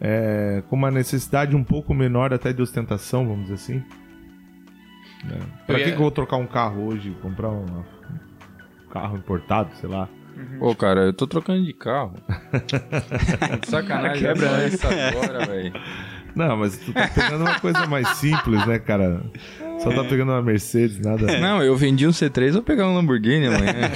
[0.00, 3.84] é, com uma necessidade um pouco menor até de ostentação, vamos dizer assim.
[5.24, 5.38] Né?
[5.66, 7.16] Pra Eu que, ia- que eu vou trocar um carro hoje?
[7.22, 7.84] Comprar um
[8.90, 10.08] carro importado, sei lá.
[10.60, 12.14] Ô, cara, eu tô trocando de carro.
[13.66, 14.68] Sacanagem, Quebra, né?
[14.68, 15.72] isso agora, velho.
[16.34, 19.20] Não, mas tu tá pegando uma coisa mais simples, né, cara?
[19.80, 21.38] Só tá pegando uma Mercedes, nada.
[21.40, 23.74] Não, eu vendi um C3, vou pegar um Lamborghini amanhã.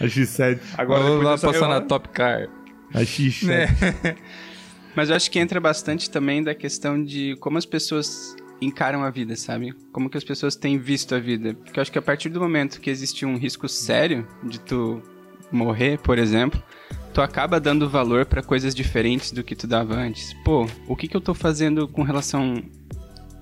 [0.00, 2.48] A X7, agora Vou lá passar na reunião- Top Car.
[2.94, 3.48] a X7.
[3.50, 4.14] É.
[4.96, 9.10] Mas eu acho que entra bastante também da questão de como as pessoas encaram a
[9.10, 9.72] vida, sabe?
[9.92, 11.54] Como que as pessoas têm visto a vida.
[11.54, 15.02] Porque eu acho que a partir do momento que existe um risco sério de tu
[15.50, 16.62] morrer, por exemplo,
[17.12, 20.34] tu acaba dando valor pra coisas diferentes do que tu dava antes.
[20.44, 22.62] Pô, o que que eu tô fazendo com relação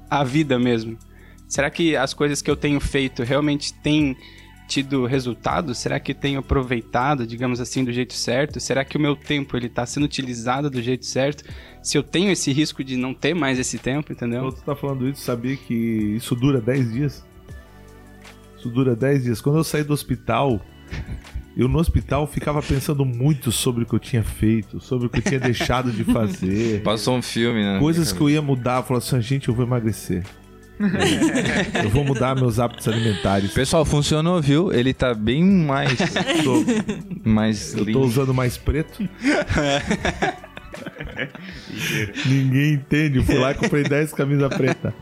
[0.09, 0.99] à vida mesmo?
[1.49, 4.17] Será que as coisas que eu tenho feito realmente têm
[4.67, 5.75] tido resultado?
[5.75, 8.59] Será que tenho aproveitado, digamos assim, do jeito certo?
[8.59, 11.45] Será que o meu tempo ele tá sendo utilizado do jeito certo?
[11.87, 14.43] Se eu tenho esse risco de não ter mais esse tempo, entendeu?
[14.43, 17.25] Quando tu tá falando isso, sabia que isso dura 10 dias?
[18.67, 19.41] negócio dura 10 dias.
[19.41, 20.61] Quando eu saí do hospital,
[21.57, 25.19] eu no hospital ficava pensando muito sobre o que eu tinha feito, sobre o que
[25.19, 26.83] eu tinha deixado de fazer.
[26.85, 27.79] Passou um filme, né?
[27.79, 28.79] Coisas que eu ia mudar.
[28.79, 30.25] Eu falava assim, gente, eu vou emagrecer.
[31.83, 33.51] eu vou mudar meus hábitos alimentares.
[33.53, 34.71] Pessoal, funcionou, viu?
[34.71, 35.97] Ele tá bem mais.
[36.45, 36.65] Tô-
[37.25, 38.01] mais eu tô lindo.
[38.03, 39.09] usando mais preto.
[42.27, 43.19] Ninguém entende.
[43.19, 44.95] Eu fui lá e comprei 10 camisas preta.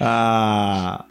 [0.00, 1.04] Ah,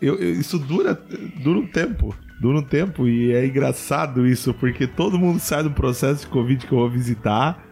[0.00, 0.94] eu- eu- isso dura,
[1.42, 2.14] dura um tempo.
[2.40, 6.66] Dura um tempo e é engraçado isso, porque todo mundo sai do processo de Covid
[6.66, 7.68] que eu vou visitar.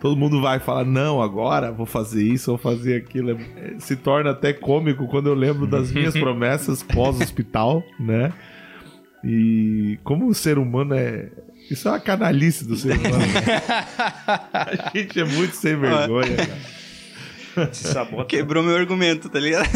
[0.00, 3.30] Todo mundo vai falar, não, agora vou fazer isso, vou fazer aquilo.
[3.56, 8.32] É, Se torna até cômico quando eu lembro das minhas promessas pós-hospital, né?
[9.24, 11.30] E como o ser humano é.
[11.72, 13.18] Isso é uma canalice do ser humano.
[13.18, 13.62] né?
[14.52, 16.58] A gente é muito sem vergonha, cara.
[18.26, 19.68] Quebrou meu argumento, tá ligado?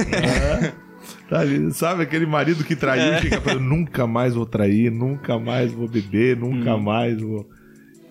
[1.28, 5.38] Tá ali, Sabe aquele marido que traiu e fica falando, nunca mais vou trair, nunca
[5.38, 7.48] mais vou beber, nunca mais vou.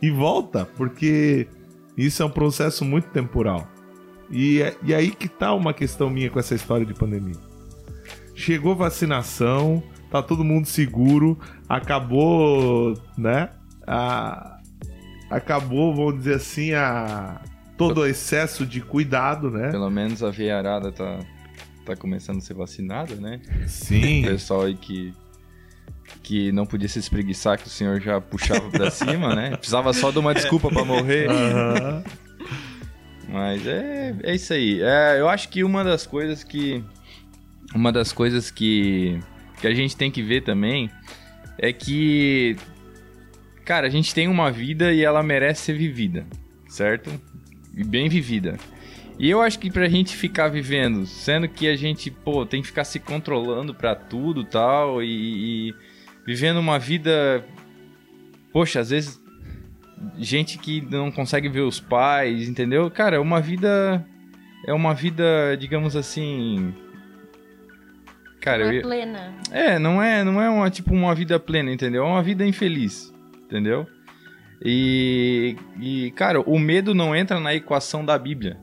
[0.02, 1.48] E volta, porque
[1.98, 3.68] isso é um processo muito temporal.
[4.30, 7.36] E, é- e aí que tá uma questão minha com essa história de pandemia.
[8.36, 13.50] Chegou vacinação, tá todo mundo seguro, acabou, né?
[13.88, 14.60] A,
[15.30, 17.42] acabou, vamos dizer assim, a
[17.78, 19.70] todo o excesso de cuidado, né?
[19.72, 21.20] Pelo menos a veiarada tá,
[21.86, 23.42] tá começando a ser vacinada, né?
[23.68, 24.24] Sim.
[24.26, 25.14] O pessoal aí que,
[26.24, 29.52] que não podia se espreguiçar, que o senhor já puxava pra cima, né?
[29.58, 31.30] Precisava só de uma desculpa pra morrer.
[31.30, 32.04] Aham.
[33.28, 34.82] Mas é, é isso aí.
[34.82, 36.84] É, eu acho que uma das coisas que.
[37.74, 39.20] Uma das coisas que,
[39.60, 40.90] que a gente tem que ver também
[41.58, 42.56] é que.
[43.66, 46.26] Cara, a gente tem uma vida e ela merece ser vivida,
[46.68, 47.10] certo?
[47.76, 48.58] E bem vivida.
[49.18, 52.68] E eu acho que pra gente ficar vivendo, sendo que a gente, pô, tem que
[52.68, 55.74] ficar se controlando pra tudo tal, e, e
[56.28, 57.44] vivendo uma vida.
[58.54, 59.20] Poxa, às vezes
[60.18, 62.92] gente que não consegue ver os pais, entendeu?
[62.92, 64.06] Cara, é uma vida.
[64.68, 66.74] É uma vida, digamos assim.
[68.42, 69.34] Cara, Não eu é ia- plena.
[69.52, 72.04] é, não é, não é uma, tipo uma vida plena, entendeu?
[72.04, 73.12] É uma vida infeliz,
[73.56, 73.88] entendeu?
[74.64, 78.58] E, e, cara, o medo não entra na equação da Bíblia,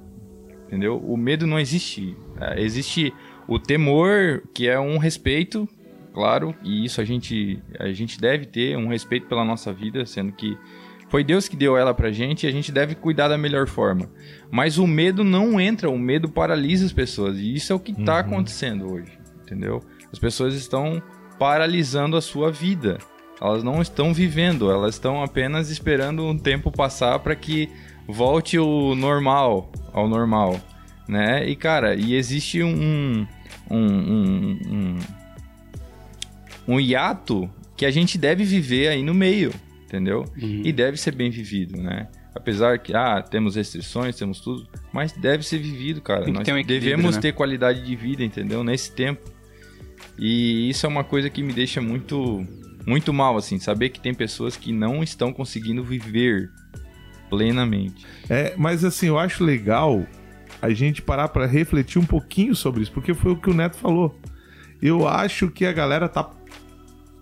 [0.66, 0.98] entendeu?
[0.98, 2.16] O medo não existe.
[2.38, 3.12] É, existe
[3.48, 5.66] o temor, que é um respeito,
[6.12, 10.32] claro, e isso a gente, a gente deve ter, um respeito pela nossa vida, sendo
[10.32, 10.56] que
[11.08, 14.10] foi Deus que deu ela pra gente e a gente deve cuidar da melhor forma.
[14.50, 17.94] Mas o medo não entra, o medo paralisa as pessoas, e isso é o que
[18.04, 19.80] tá acontecendo hoje, entendeu?
[20.10, 21.02] As pessoas estão
[21.38, 22.98] paralisando a sua vida.
[23.42, 27.68] Elas não estão vivendo, elas estão apenas esperando um tempo passar para que
[28.06, 30.60] volte o normal ao normal,
[31.08, 31.48] né?
[31.48, 33.26] E cara, e existe um
[33.68, 34.98] um, um, um,
[36.68, 39.52] um hiato que a gente deve viver aí no meio,
[39.84, 40.24] entendeu?
[40.36, 42.06] E deve ser bem vivido, né?
[42.34, 46.26] Apesar que, ah, temos restrições, temos tudo, mas deve ser vivido, cara.
[46.28, 47.22] Nós ter um devemos né?
[47.22, 48.62] ter qualidade de vida, entendeu?
[48.62, 49.30] Nesse tempo.
[50.18, 52.46] E isso é uma coisa que me deixa muito
[52.86, 56.50] muito mal, assim, saber que tem pessoas que não estão conseguindo viver
[57.30, 58.06] plenamente.
[58.28, 60.06] É, mas assim, eu acho legal
[60.60, 63.76] a gente parar pra refletir um pouquinho sobre isso, porque foi o que o Neto
[63.76, 64.18] falou.
[64.80, 66.28] Eu acho que a galera tá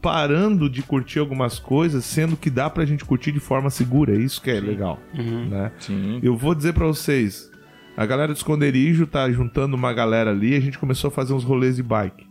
[0.00, 4.14] parando de curtir algumas coisas, sendo que dá pra gente curtir de forma segura.
[4.14, 5.70] É isso que é legal, né?
[5.78, 6.18] Sim.
[6.22, 7.50] Eu vou dizer pra vocês,
[7.96, 11.44] a galera do esconderijo tá juntando uma galera ali, a gente começou a fazer uns
[11.44, 12.29] rolês de bike.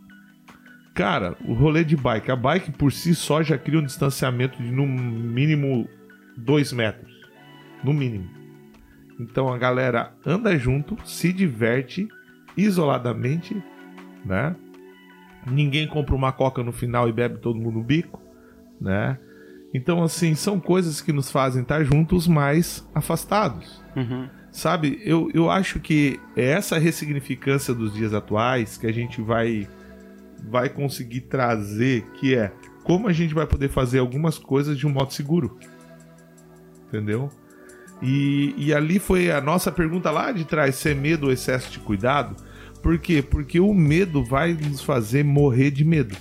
[1.00, 4.70] Cara, o rolê de bike, a bike por si só já cria um distanciamento de
[4.70, 5.88] no mínimo
[6.36, 7.10] dois metros.
[7.82, 8.28] No mínimo.
[9.18, 12.06] Então a galera anda junto, se diverte
[12.54, 13.56] isoladamente,
[14.26, 14.54] né?
[15.46, 18.20] Ninguém compra uma coca no final e bebe todo mundo no bico,
[18.78, 19.18] né?
[19.72, 23.82] Então, assim, são coisas que nos fazem estar juntos, mas afastados.
[23.96, 24.28] Uhum.
[24.52, 29.66] Sabe, eu, eu acho que é essa ressignificância dos dias atuais que a gente vai,
[30.48, 32.52] vai conseguir trazer, que é
[32.84, 35.58] como a gente vai poder fazer algumas coisas de um modo seguro.
[36.88, 37.30] Entendeu?
[38.02, 41.78] E, e ali foi a nossa pergunta lá de trás: ser medo ou excesso de
[41.78, 42.36] cuidado?
[42.82, 43.22] Por quê?
[43.22, 46.16] Porque o medo vai nos fazer morrer de medo.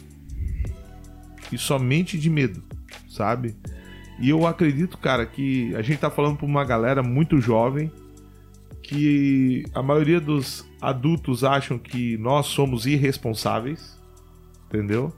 [1.51, 2.61] E somente de medo,
[3.09, 3.55] sabe?
[4.19, 7.89] E eu acredito, cara, que a gente tá falando pra uma galera muito jovem
[8.89, 13.98] que a maioria dos adultos acham que nós somos irresponsáveis,
[14.69, 15.13] entendeu?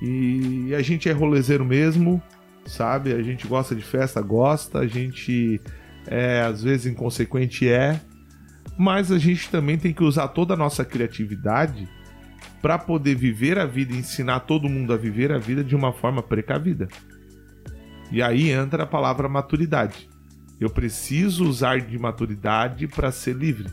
[0.00, 2.22] E a gente é rolezeiro mesmo,
[2.64, 3.12] sabe?
[3.12, 5.60] A gente gosta de festa, gosta, a gente
[6.06, 8.00] é às vezes inconsequente é,
[8.78, 11.86] mas a gente também tem que usar toda a nossa criatividade
[12.62, 16.22] para poder viver a vida ensinar todo mundo a viver a vida de uma forma
[16.22, 16.88] precavida.
[18.10, 20.08] E aí entra a palavra maturidade.
[20.58, 23.68] Eu preciso usar de maturidade para ser livre.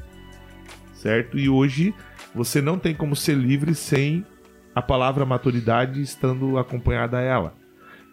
[0.94, 1.38] Certo?
[1.38, 1.94] E hoje
[2.34, 4.26] você não tem como ser livre sem
[4.78, 7.56] a palavra maturidade estando acompanhada a ela.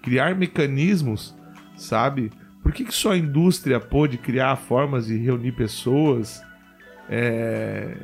[0.02, 1.36] Criar mecanismos,
[1.76, 2.32] sabe?
[2.62, 6.42] Por que, que só a indústria pôde criar formas de reunir pessoas
[7.06, 7.98] é,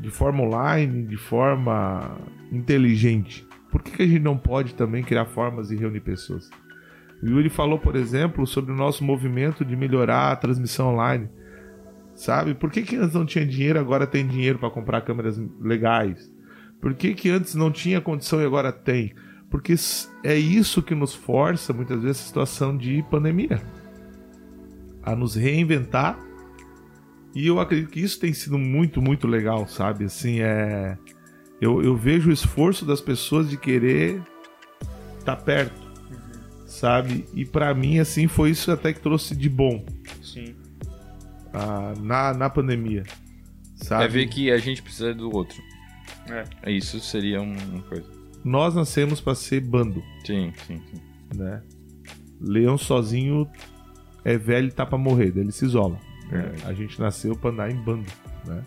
[0.00, 2.18] de forma online, de forma
[2.50, 3.46] inteligente?
[3.70, 6.50] Por que, que a gente não pode também criar formas de reunir pessoas?
[7.22, 11.28] O Yuri falou, por exemplo, sobre o nosso movimento de melhorar a transmissão online.
[12.16, 12.54] Sabe?
[12.54, 16.39] Por que, que antes não tinha dinheiro, agora tem dinheiro para comprar câmeras legais?
[16.80, 19.12] Por que, que antes não tinha condição e agora tem?
[19.50, 19.74] Porque
[20.24, 23.60] é isso que nos força, muitas vezes, a situação de pandemia.
[25.02, 26.18] A nos reinventar.
[27.34, 30.04] E eu acredito que isso tem sido muito, muito legal, sabe?
[30.04, 30.96] Assim, é.
[31.60, 34.22] Eu, eu vejo o esforço das pessoas de querer
[35.18, 35.80] estar tá perto,
[36.66, 37.26] sabe?
[37.34, 39.84] E para mim, assim, foi isso até que trouxe de bom.
[40.22, 40.54] Sim.
[41.52, 43.04] Ah, na, na pandemia.
[43.74, 44.04] Sabe?
[44.04, 45.60] É ver que a gente precisa do outro.
[46.64, 46.70] É.
[46.70, 48.04] Isso seria uma coisa.
[48.44, 51.00] Nós nascemos para ser bando, Sim, sim, sim.
[51.38, 51.62] né?
[52.40, 53.46] Leão sozinho
[54.24, 55.98] é velho e tá pra morrer, daí ele se isola.
[56.30, 56.52] né?
[56.64, 58.06] A gente nasceu pra andar em bando,
[58.46, 58.62] né?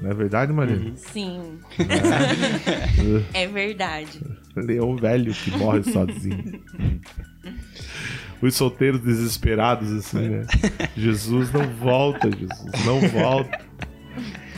[0.00, 0.92] Não é verdade, Maria?
[0.94, 1.58] Sim.
[3.34, 4.20] é verdade.
[4.54, 6.62] Leão velho que morre sozinho.
[8.40, 10.46] Os solteiros desesperados, assim, né?
[10.96, 13.60] Jesus não volta, Jesus, não volta.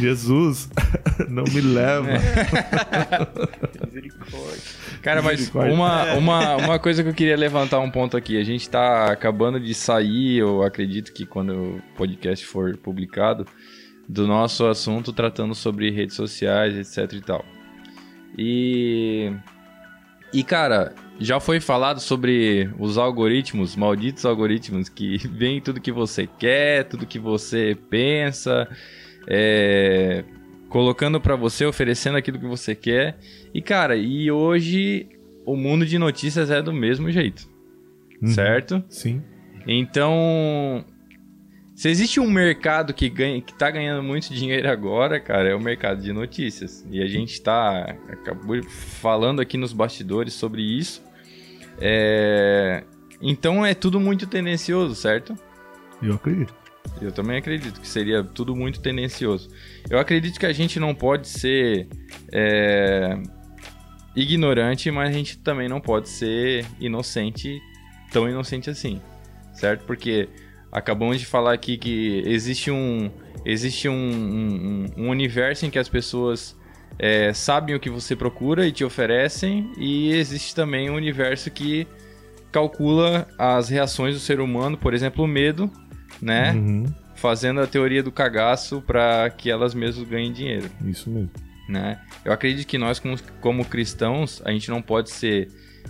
[0.01, 0.71] Jesus,
[1.29, 2.09] não me leva.
[3.87, 4.63] Misericórdia.
[5.03, 8.39] Cara, mas uma, uma, uma coisa que eu queria levantar um ponto aqui.
[8.39, 13.47] A gente tá acabando de sair, eu acredito que quando o podcast for publicado,
[14.09, 17.45] do nosso assunto tratando sobre redes sociais, etc e tal.
[18.37, 19.33] E.
[20.33, 26.27] E, cara, já foi falado sobre os algoritmos, malditos algoritmos, que veem tudo que você
[26.27, 28.69] quer, tudo que você pensa,
[29.27, 30.25] é,
[30.69, 33.19] colocando pra você, oferecendo aquilo que você quer.
[33.53, 35.09] E, cara, e hoje
[35.45, 37.49] o mundo de notícias é do mesmo jeito,
[38.23, 38.29] Uhum.
[38.29, 38.85] certo?
[38.89, 39.23] Sim.
[39.67, 40.85] Então,
[41.75, 45.61] se existe um mercado que, ganha, que tá ganhando muito dinheiro agora, cara, é o
[45.61, 46.87] mercado de notícias.
[46.91, 51.03] E a gente tá acabou falando aqui nos bastidores sobre isso.
[51.81, 52.85] É,
[53.23, 55.35] Então é tudo muito tendencioso, certo?
[56.03, 56.55] Eu acredito.
[57.01, 59.49] Eu também acredito que seria tudo muito tendencioso.
[59.89, 61.89] Eu acredito que a gente não pode ser
[62.33, 63.19] é,
[64.15, 67.61] ignorante, mas a gente também não pode ser inocente,
[68.13, 69.01] tão inocente assim,
[69.55, 69.85] certo?
[69.85, 70.29] Porque
[70.73, 73.11] acabamos de falar aqui que existe um,
[73.45, 76.57] existe um, um- um universo em que as pessoas
[76.99, 81.87] é, sabem o que você procura e te oferecem, e existe também um universo que
[82.53, 85.71] calcula as reações do ser humano, por exemplo, o medo,
[86.23, 86.53] né?
[86.53, 86.87] Uhum.
[87.15, 91.31] fazendo a teoria do cagaço para que elas mesmas ganhem dinheiro, Isso mesmo.
[91.69, 91.99] né?
[92.25, 95.49] Eu acredito que nós como, como cristãos a gente não pode ser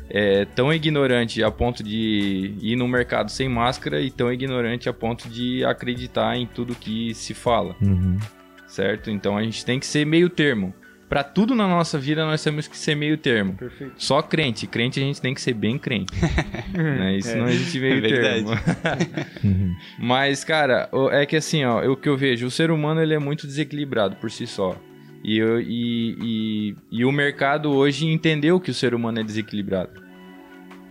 [0.09, 4.93] é, tão ignorante a ponto de ir no mercado sem máscara e tão ignorante a
[4.93, 8.19] ponto de acreditar em tudo que se fala, Uhum.
[8.67, 9.09] certo?
[9.11, 10.75] Então a gente tem que ser meio termo.
[11.11, 13.55] Para tudo na nossa vida nós temos que ser meio termo.
[13.55, 13.95] Perfeito.
[13.97, 16.13] Só crente, crente a gente tem que ser bem crente.
[16.73, 17.17] né?
[17.17, 18.51] Isso não existe meio É termo.
[19.43, 19.75] Uhum.
[19.99, 23.19] Mas, cara, é que assim, ó, o que eu vejo, o ser humano ele é
[23.19, 24.81] muito desequilibrado por si só.
[25.25, 30.01] E, eu- e, e, e o mercado hoje entendeu que o ser humano é desequilibrado.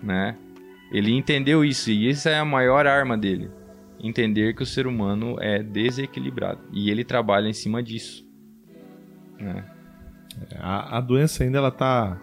[0.03, 0.35] Né?
[0.91, 3.49] Ele entendeu isso, e essa é a maior arma dele.
[4.01, 6.59] Entender que o ser humano é desequilibrado.
[6.73, 8.27] E ele trabalha em cima disso.
[9.39, 9.63] Né?
[10.57, 12.19] A, a doença ainda ela tá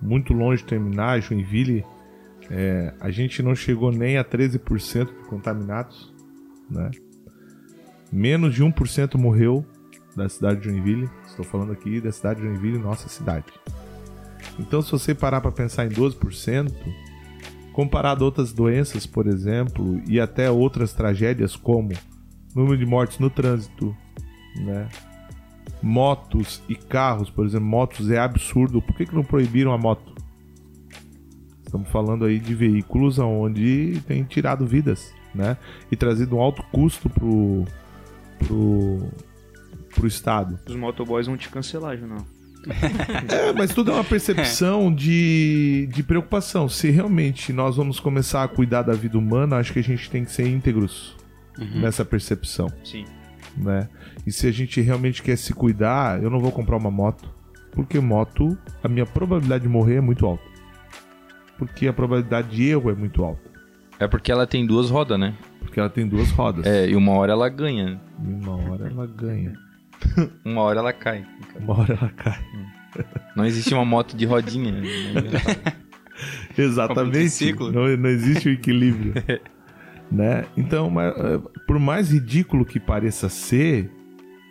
[0.00, 1.20] muito longe de terminar.
[1.20, 1.84] Joinville,
[2.50, 6.12] é, a gente não chegou nem a 13% de contaminados,
[6.70, 6.90] né?
[8.12, 9.64] Menos de 1% morreu
[10.14, 11.08] da cidade de Joinville.
[11.26, 13.46] Estou falando aqui da cidade de Joinville, nossa cidade.
[14.58, 16.70] Então, se você parar para pensar em 12%,
[17.72, 21.92] comparado a outras doenças, por exemplo, e até outras tragédias como
[22.54, 23.96] número de mortes no trânsito,
[24.56, 24.88] né?
[25.82, 28.80] Motos e carros, por exemplo, motos é absurdo.
[28.80, 30.12] Por que, que não proibiram a moto?
[31.64, 35.56] Estamos falando aí de veículos onde tem tirado vidas, né?
[35.90, 37.64] E trazido um alto custo pro,
[38.38, 39.08] pro,
[39.94, 40.58] pro Estado.
[40.66, 42.24] Os motoboys vão te cancelar, Junão.
[43.28, 46.68] É, mas tudo é uma percepção de, de preocupação.
[46.68, 50.24] Se realmente nós vamos começar a cuidar da vida humana, acho que a gente tem
[50.24, 51.16] que ser íntegros
[51.74, 52.72] nessa percepção.
[52.84, 53.04] Sim.
[53.56, 53.88] Né?
[54.26, 57.32] E se a gente realmente quer se cuidar, eu não vou comprar uma moto.
[57.72, 60.44] Porque moto, a minha probabilidade de morrer é muito alta.
[61.58, 63.50] Porque a probabilidade de erro é muito alta.
[63.98, 65.34] É porque ela tem duas rodas, né?
[65.60, 66.66] Porque ela tem duas rodas.
[66.66, 68.00] É, e uma hora ela ganha.
[68.22, 69.52] E uma hora ela ganha.
[70.44, 71.24] Uma hora ela cai.
[71.60, 72.44] Uma hora ela cai.
[73.36, 74.74] Não existe uma moto de rodinha.
[76.58, 77.52] Exatamente.
[77.52, 79.14] Não, não existe o equilíbrio.
[80.12, 80.44] né?
[80.56, 83.90] Então, mas, eh, por mais ridículo que pareça ser,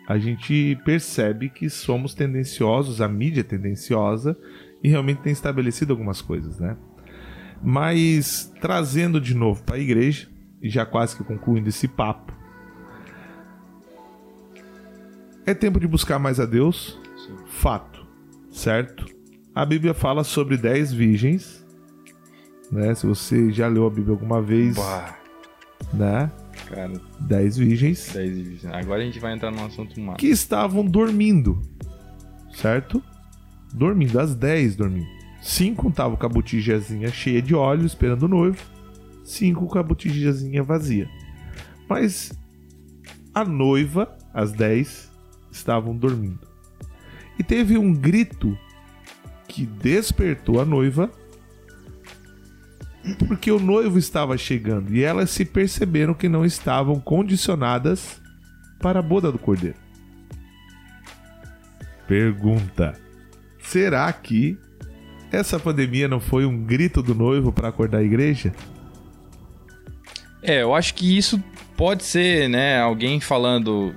[0.08, 4.36] a gente percebe que somos tendenciosos, a mídia é tendenciosa
[4.82, 6.76] e realmente tem estabelecido algumas coisas, né?
[7.62, 10.28] Mas trazendo de novo para a igreja,
[10.60, 12.32] e já quase que concluindo esse papo,
[15.46, 17.00] é tempo de buscar mais a Deus,
[17.46, 18.04] fato,
[18.50, 19.06] certo?
[19.54, 21.64] A Bíblia fala sobre 10 virgens,
[22.70, 22.94] né?
[22.96, 25.21] Se você já leu a Bíblia alguma vez, Bah,
[25.92, 26.30] né?
[26.68, 28.66] cara, 10 virgens 10 e 20.
[28.68, 30.18] Agora a gente vai entrar num assunto massa.
[30.18, 31.60] que estavam dormindo,
[32.54, 33.02] certo?
[33.72, 35.08] Dormindo, às 10 dormindo.
[35.40, 38.58] Cinco estavam com a botijazinha cheia de óleo, esperando o noivo.
[39.24, 41.08] Cinco com a botijazinha vazia.
[41.88, 42.32] Mas
[43.34, 45.10] a noiva, às 10,
[45.50, 46.46] estavam dormindo.
[47.38, 48.56] E teve um grito
[49.48, 51.10] que despertou a noiva,
[53.26, 58.20] porque o noivo estava chegando e elas se perceberam que não estavam condicionadas
[58.80, 59.76] para a boda do cordeiro.
[62.06, 62.94] Pergunta:
[63.60, 64.58] será que
[65.30, 68.52] essa pandemia não foi um grito do noivo para acordar a igreja?
[70.42, 71.42] É, eu acho que isso
[71.76, 73.94] pode ser, né, alguém falando,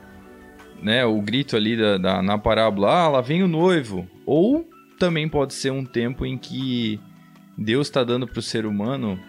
[0.82, 4.08] né, o grito ali da, da- na parábola, ah, lá vem o noivo.
[4.26, 4.68] Ou
[5.00, 7.00] também pode ser um tempo em que
[7.58, 9.20] Deus está dando pro ser humano,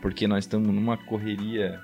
[0.00, 1.80] porque nós estamos numa correria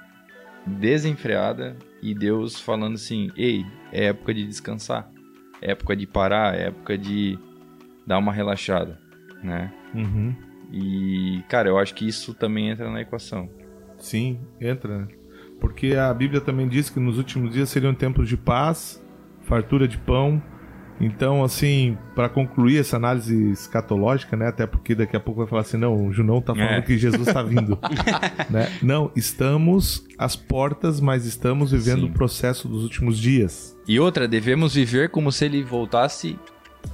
[0.67, 5.11] desenfreada, e Deus falando assim, ei, é época de descansar,
[5.61, 7.39] é época de parar, é época de
[8.07, 8.99] dar uma relaxada,
[9.43, 9.73] né?
[9.95, 10.35] Uhum.
[10.73, 13.51] E, cara, eu acho que isso também entra na equação.
[13.99, 14.99] Sim, entra.
[14.99, 15.09] né?
[15.61, 19.05] Porque a Bíblia também diz que nos últimos dias seriam tempos de paz,
[19.43, 20.43] fartura de pão.
[21.01, 24.49] Então, assim, para concluir essa análise escatológica, né?
[24.49, 26.83] Até porque daqui a pouco vai falar assim, não, o Junão tá falando É.
[26.83, 27.79] que Jesus tá vindo.
[28.51, 28.71] né?
[28.83, 32.11] Não, estamos às portas, mas estamos vivendo Sim.
[32.11, 33.77] o processo dos últimos dias.
[33.89, 36.39] E outra, devemos viver como se ele voltasse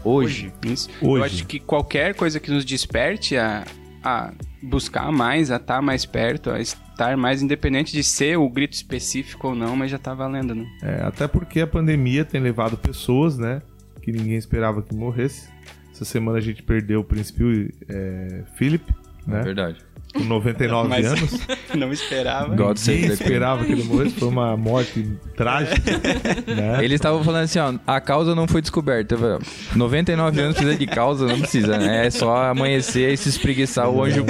[0.05, 0.53] hoje.
[0.65, 0.89] Hoje.
[1.03, 3.65] Eu acho que qualquer coisa que nos desperte a,
[4.03, 4.33] a
[4.63, 9.49] buscar mais, a estar mais perto, a estar mais independente de ser o grito específico
[9.49, 10.65] ou não, mas já tá valendo, né?
[10.83, 13.63] É, até porque a pandemia tem levado pessoas, né?
[14.07, 15.49] Que ninguém esperava que morresse.
[15.93, 18.85] Essa semana a gente perdeu o príncipe é, Philip,
[19.27, 19.43] É né?
[19.43, 19.79] verdade.
[20.15, 21.41] Com 99 Mas- anos.
[21.77, 22.55] não esperava.
[22.55, 24.15] God save Ninguém esperava que ele morresse.
[24.15, 25.91] Foi uma morte trágica.
[26.55, 26.85] né?
[26.85, 29.15] Eles estavam falando assim, ó, a causa não foi descoberta.
[29.15, 32.07] Eu falei, ó, 99 anos precisa de causa, não precisa, né?
[32.07, 34.25] É só amanhecer e se espreguiçar, o anjo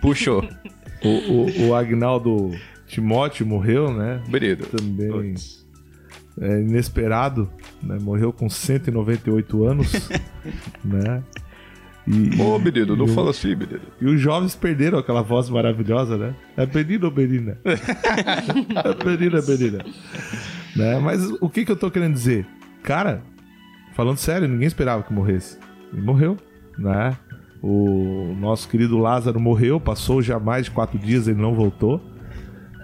[0.00, 0.48] puxou.
[1.02, 2.52] O, o, o Agnaldo
[2.86, 4.20] Timóteo morreu, né?
[4.28, 4.66] Berido.
[4.66, 5.34] Também
[6.40, 7.48] é, inesperado,
[7.82, 7.98] né?
[8.00, 10.08] Morreu com 198 anos,
[10.84, 11.22] né?
[12.06, 13.82] E, Ô, Berido, não e o- fala assim, Berido.
[14.00, 16.34] E os jovens perderam aquela voz maravilhosa, né?
[16.56, 17.58] É Benina ou Benina?
[17.64, 19.84] é Benina, Benina.
[20.74, 20.98] Né?
[20.98, 22.46] Mas o que, que eu tô querendo dizer?
[22.82, 23.22] Cara,
[23.94, 25.58] falando sério, ninguém esperava que morresse.
[25.92, 26.36] Ele morreu,
[26.76, 27.16] né?
[27.62, 32.00] O nosso querido Lázaro morreu, passou já mais de quatro dias, ele não voltou.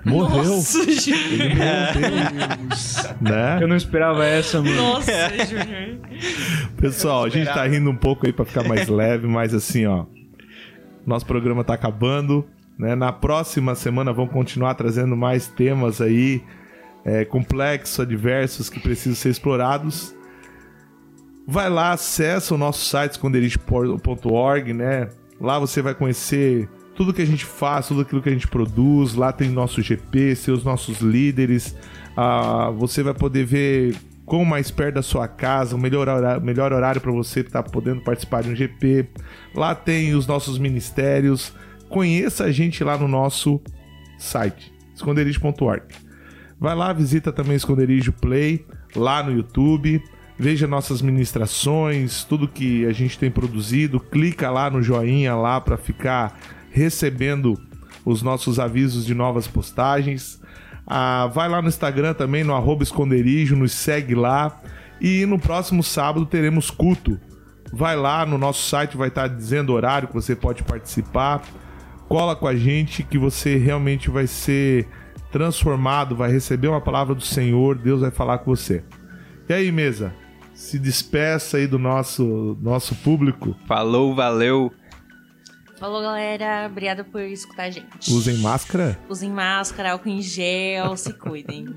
[0.05, 0.45] Morreu.
[0.45, 1.23] Nossa, Júnior.
[1.33, 3.17] Ele morreu.
[3.21, 3.59] né?
[3.61, 4.77] Eu não esperava essa, mano.
[4.77, 5.13] Nossa,
[5.47, 5.99] Júnior.
[6.77, 10.07] Pessoal, a gente tá rindo um pouco aí pra ficar mais leve, mas assim, ó.
[11.07, 12.47] Nosso programa tá acabando,
[12.79, 12.95] né?
[12.95, 16.43] Na próxima semana vamos continuar trazendo mais temas aí
[17.05, 20.15] é, complexos, adversos que precisam ser explorados.
[21.47, 25.09] Vai lá, acessa o nosso site esconderijo.org, né?
[25.41, 26.69] Lá você vai conhecer
[26.99, 29.15] tudo que a gente faz, tudo aquilo que a gente produz.
[29.15, 31.77] Lá tem nosso GP, seus nossos líderes.
[32.17, 33.95] Ah, você vai poder ver
[34.27, 38.01] com mais perto da sua casa, o melhor horário, melhor horário para você estar podendo
[38.01, 39.11] participar de um GP.
[39.55, 41.53] Lá tem os nossos ministérios.
[41.89, 43.61] Conheça a gente lá no nosso
[44.19, 45.95] site, esconderijo.org.
[46.59, 50.03] Vai lá, visita também Esconderijo Play lá no YouTube.
[50.37, 54.01] Veja nossas ministrações, tudo que a gente tem produzido.
[54.01, 57.61] Clica lá no joinha lá para ficar recebendo
[58.05, 60.41] os nossos avisos de novas postagens.
[60.87, 64.61] Ah, vai lá no Instagram também, no arroba esconderijo, nos segue lá.
[65.01, 67.19] E no próximo sábado teremos culto.
[67.73, 71.43] Vai lá no nosso site, vai estar dizendo horário que você pode participar.
[72.09, 74.89] Cola com a gente que você realmente vai ser
[75.31, 78.83] transformado, vai receber uma palavra do Senhor, Deus vai falar com você.
[79.47, 80.15] E aí, mesa?
[80.59, 83.55] se despeça aí do nosso, nosso público.
[83.69, 84.73] Falou, valeu.
[85.79, 86.67] Falou, galera.
[86.69, 88.11] Obrigada por escutar a gente.
[88.11, 88.99] Usem máscara.
[89.09, 91.73] Usem máscara, álcool em gel, se cuidem.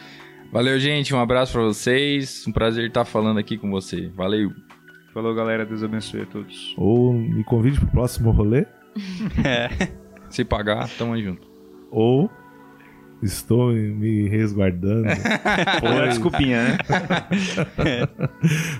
[0.52, 1.14] Valeu, gente.
[1.14, 2.46] Um abraço pra vocês.
[2.46, 4.08] Um prazer estar falando aqui com você.
[4.14, 4.52] Valeu.
[5.14, 5.64] Falou, galera.
[5.64, 6.74] Deus abençoe a todos.
[6.76, 8.66] Ou me convide pro próximo rolê.
[10.28, 11.48] Se pagar, tamo junto.
[11.90, 12.30] Ou
[13.22, 15.08] estou me resguardando.
[15.80, 16.08] Foi.
[16.08, 16.78] Desculpinha, né?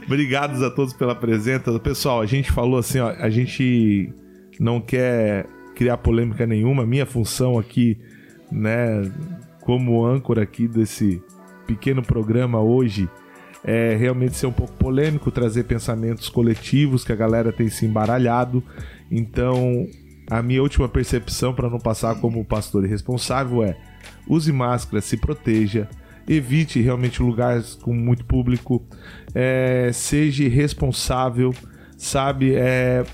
[0.04, 1.78] Obrigados a todos pela presença.
[1.80, 4.12] Pessoal, a gente falou assim, ó, a gente
[4.58, 6.86] não quer criar polêmica nenhuma.
[6.86, 7.98] Minha função aqui,
[8.50, 9.10] né,
[9.62, 11.22] como âncora aqui desse
[11.66, 13.08] pequeno programa hoje,
[13.64, 18.62] é realmente ser um pouco polêmico, trazer pensamentos coletivos que a galera tem se embaralhado.
[19.10, 19.86] Então,
[20.30, 23.76] a minha última percepção para não passar como pastor irresponsável é:
[24.26, 25.88] use máscara, se proteja,
[26.28, 28.82] evite realmente lugares com muito público,
[29.34, 31.52] é, seja responsável,
[31.96, 32.54] sabe?
[32.54, 33.04] É,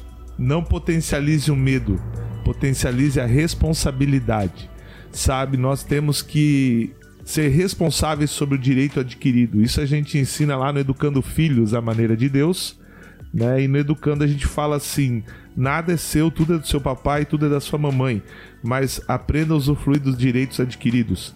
[0.42, 2.00] não potencialize o medo,
[2.44, 4.68] potencialize a responsabilidade,
[5.12, 5.56] sabe?
[5.56, 6.92] Nós temos que
[7.24, 9.62] ser responsáveis sobre o direito adquirido.
[9.62, 12.76] Isso a gente ensina lá no Educando Filhos, a maneira de Deus.
[13.32, 13.62] Né?
[13.62, 15.22] E no Educando a gente fala assim:
[15.56, 18.20] nada é seu, tudo é do seu papai, tudo é da sua mamãe,
[18.62, 21.34] mas aprenda a usufruir dos direitos adquiridos.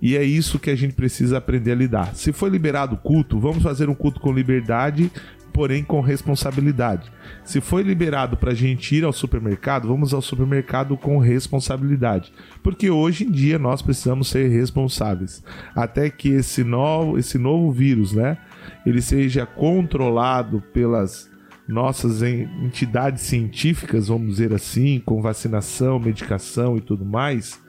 [0.00, 2.14] E é isso que a gente precisa aprender a lidar.
[2.14, 5.10] Se foi liberado o culto, vamos fazer um culto com liberdade,
[5.54, 7.10] porém com responsabilidade.
[7.44, 12.32] Se foi liberado para a gente ir ao supermercado, vamos ao supermercado com responsabilidade.
[12.60, 15.44] Porque hoje em dia nós precisamos ser responsáveis.
[15.74, 18.36] Até que esse novo, esse novo vírus, né,
[18.84, 21.30] ele seja controlado pelas
[21.68, 27.62] nossas entidades científicas, vamos dizer assim, com vacinação, medicação e tudo mais,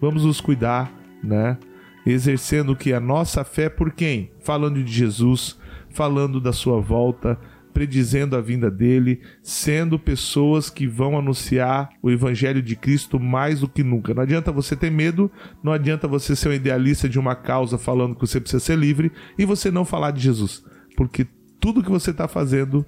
[0.00, 1.56] vamos nos cuidar, né?
[2.04, 4.30] Exercendo que a nossa fé por quem?
[4.40, 5.57] Falando de Jesus,
[5.98, 7.36] falando da sua volta,
[7.74, 13.68] predizendo a vinda dele, sendo pessoas que vão anunciar o evangelho de Cristo mais do
[13.68, 14.14] que nunca.
[14.14, 15.28] Não adianta você ter medo,
[15.60, 19.10] não adianta você ser um idealista de uma causa falando que você precisa ser livre
[19.36, 20.64] e você não falar de Jesus,
[20.96, 21.26] porque
[21.58, 22.86] tudo que você está fazendo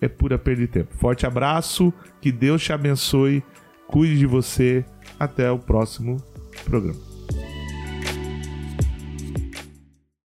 [0.00, 0.96] é pura perda de tempo.
[0.98, 3.42] Forte abraço, que Deus te abençoe,
[3.88, 4.84] cuide de você.
[5.18, 6.16] Até o próximo
[6.64, 7.11] programa.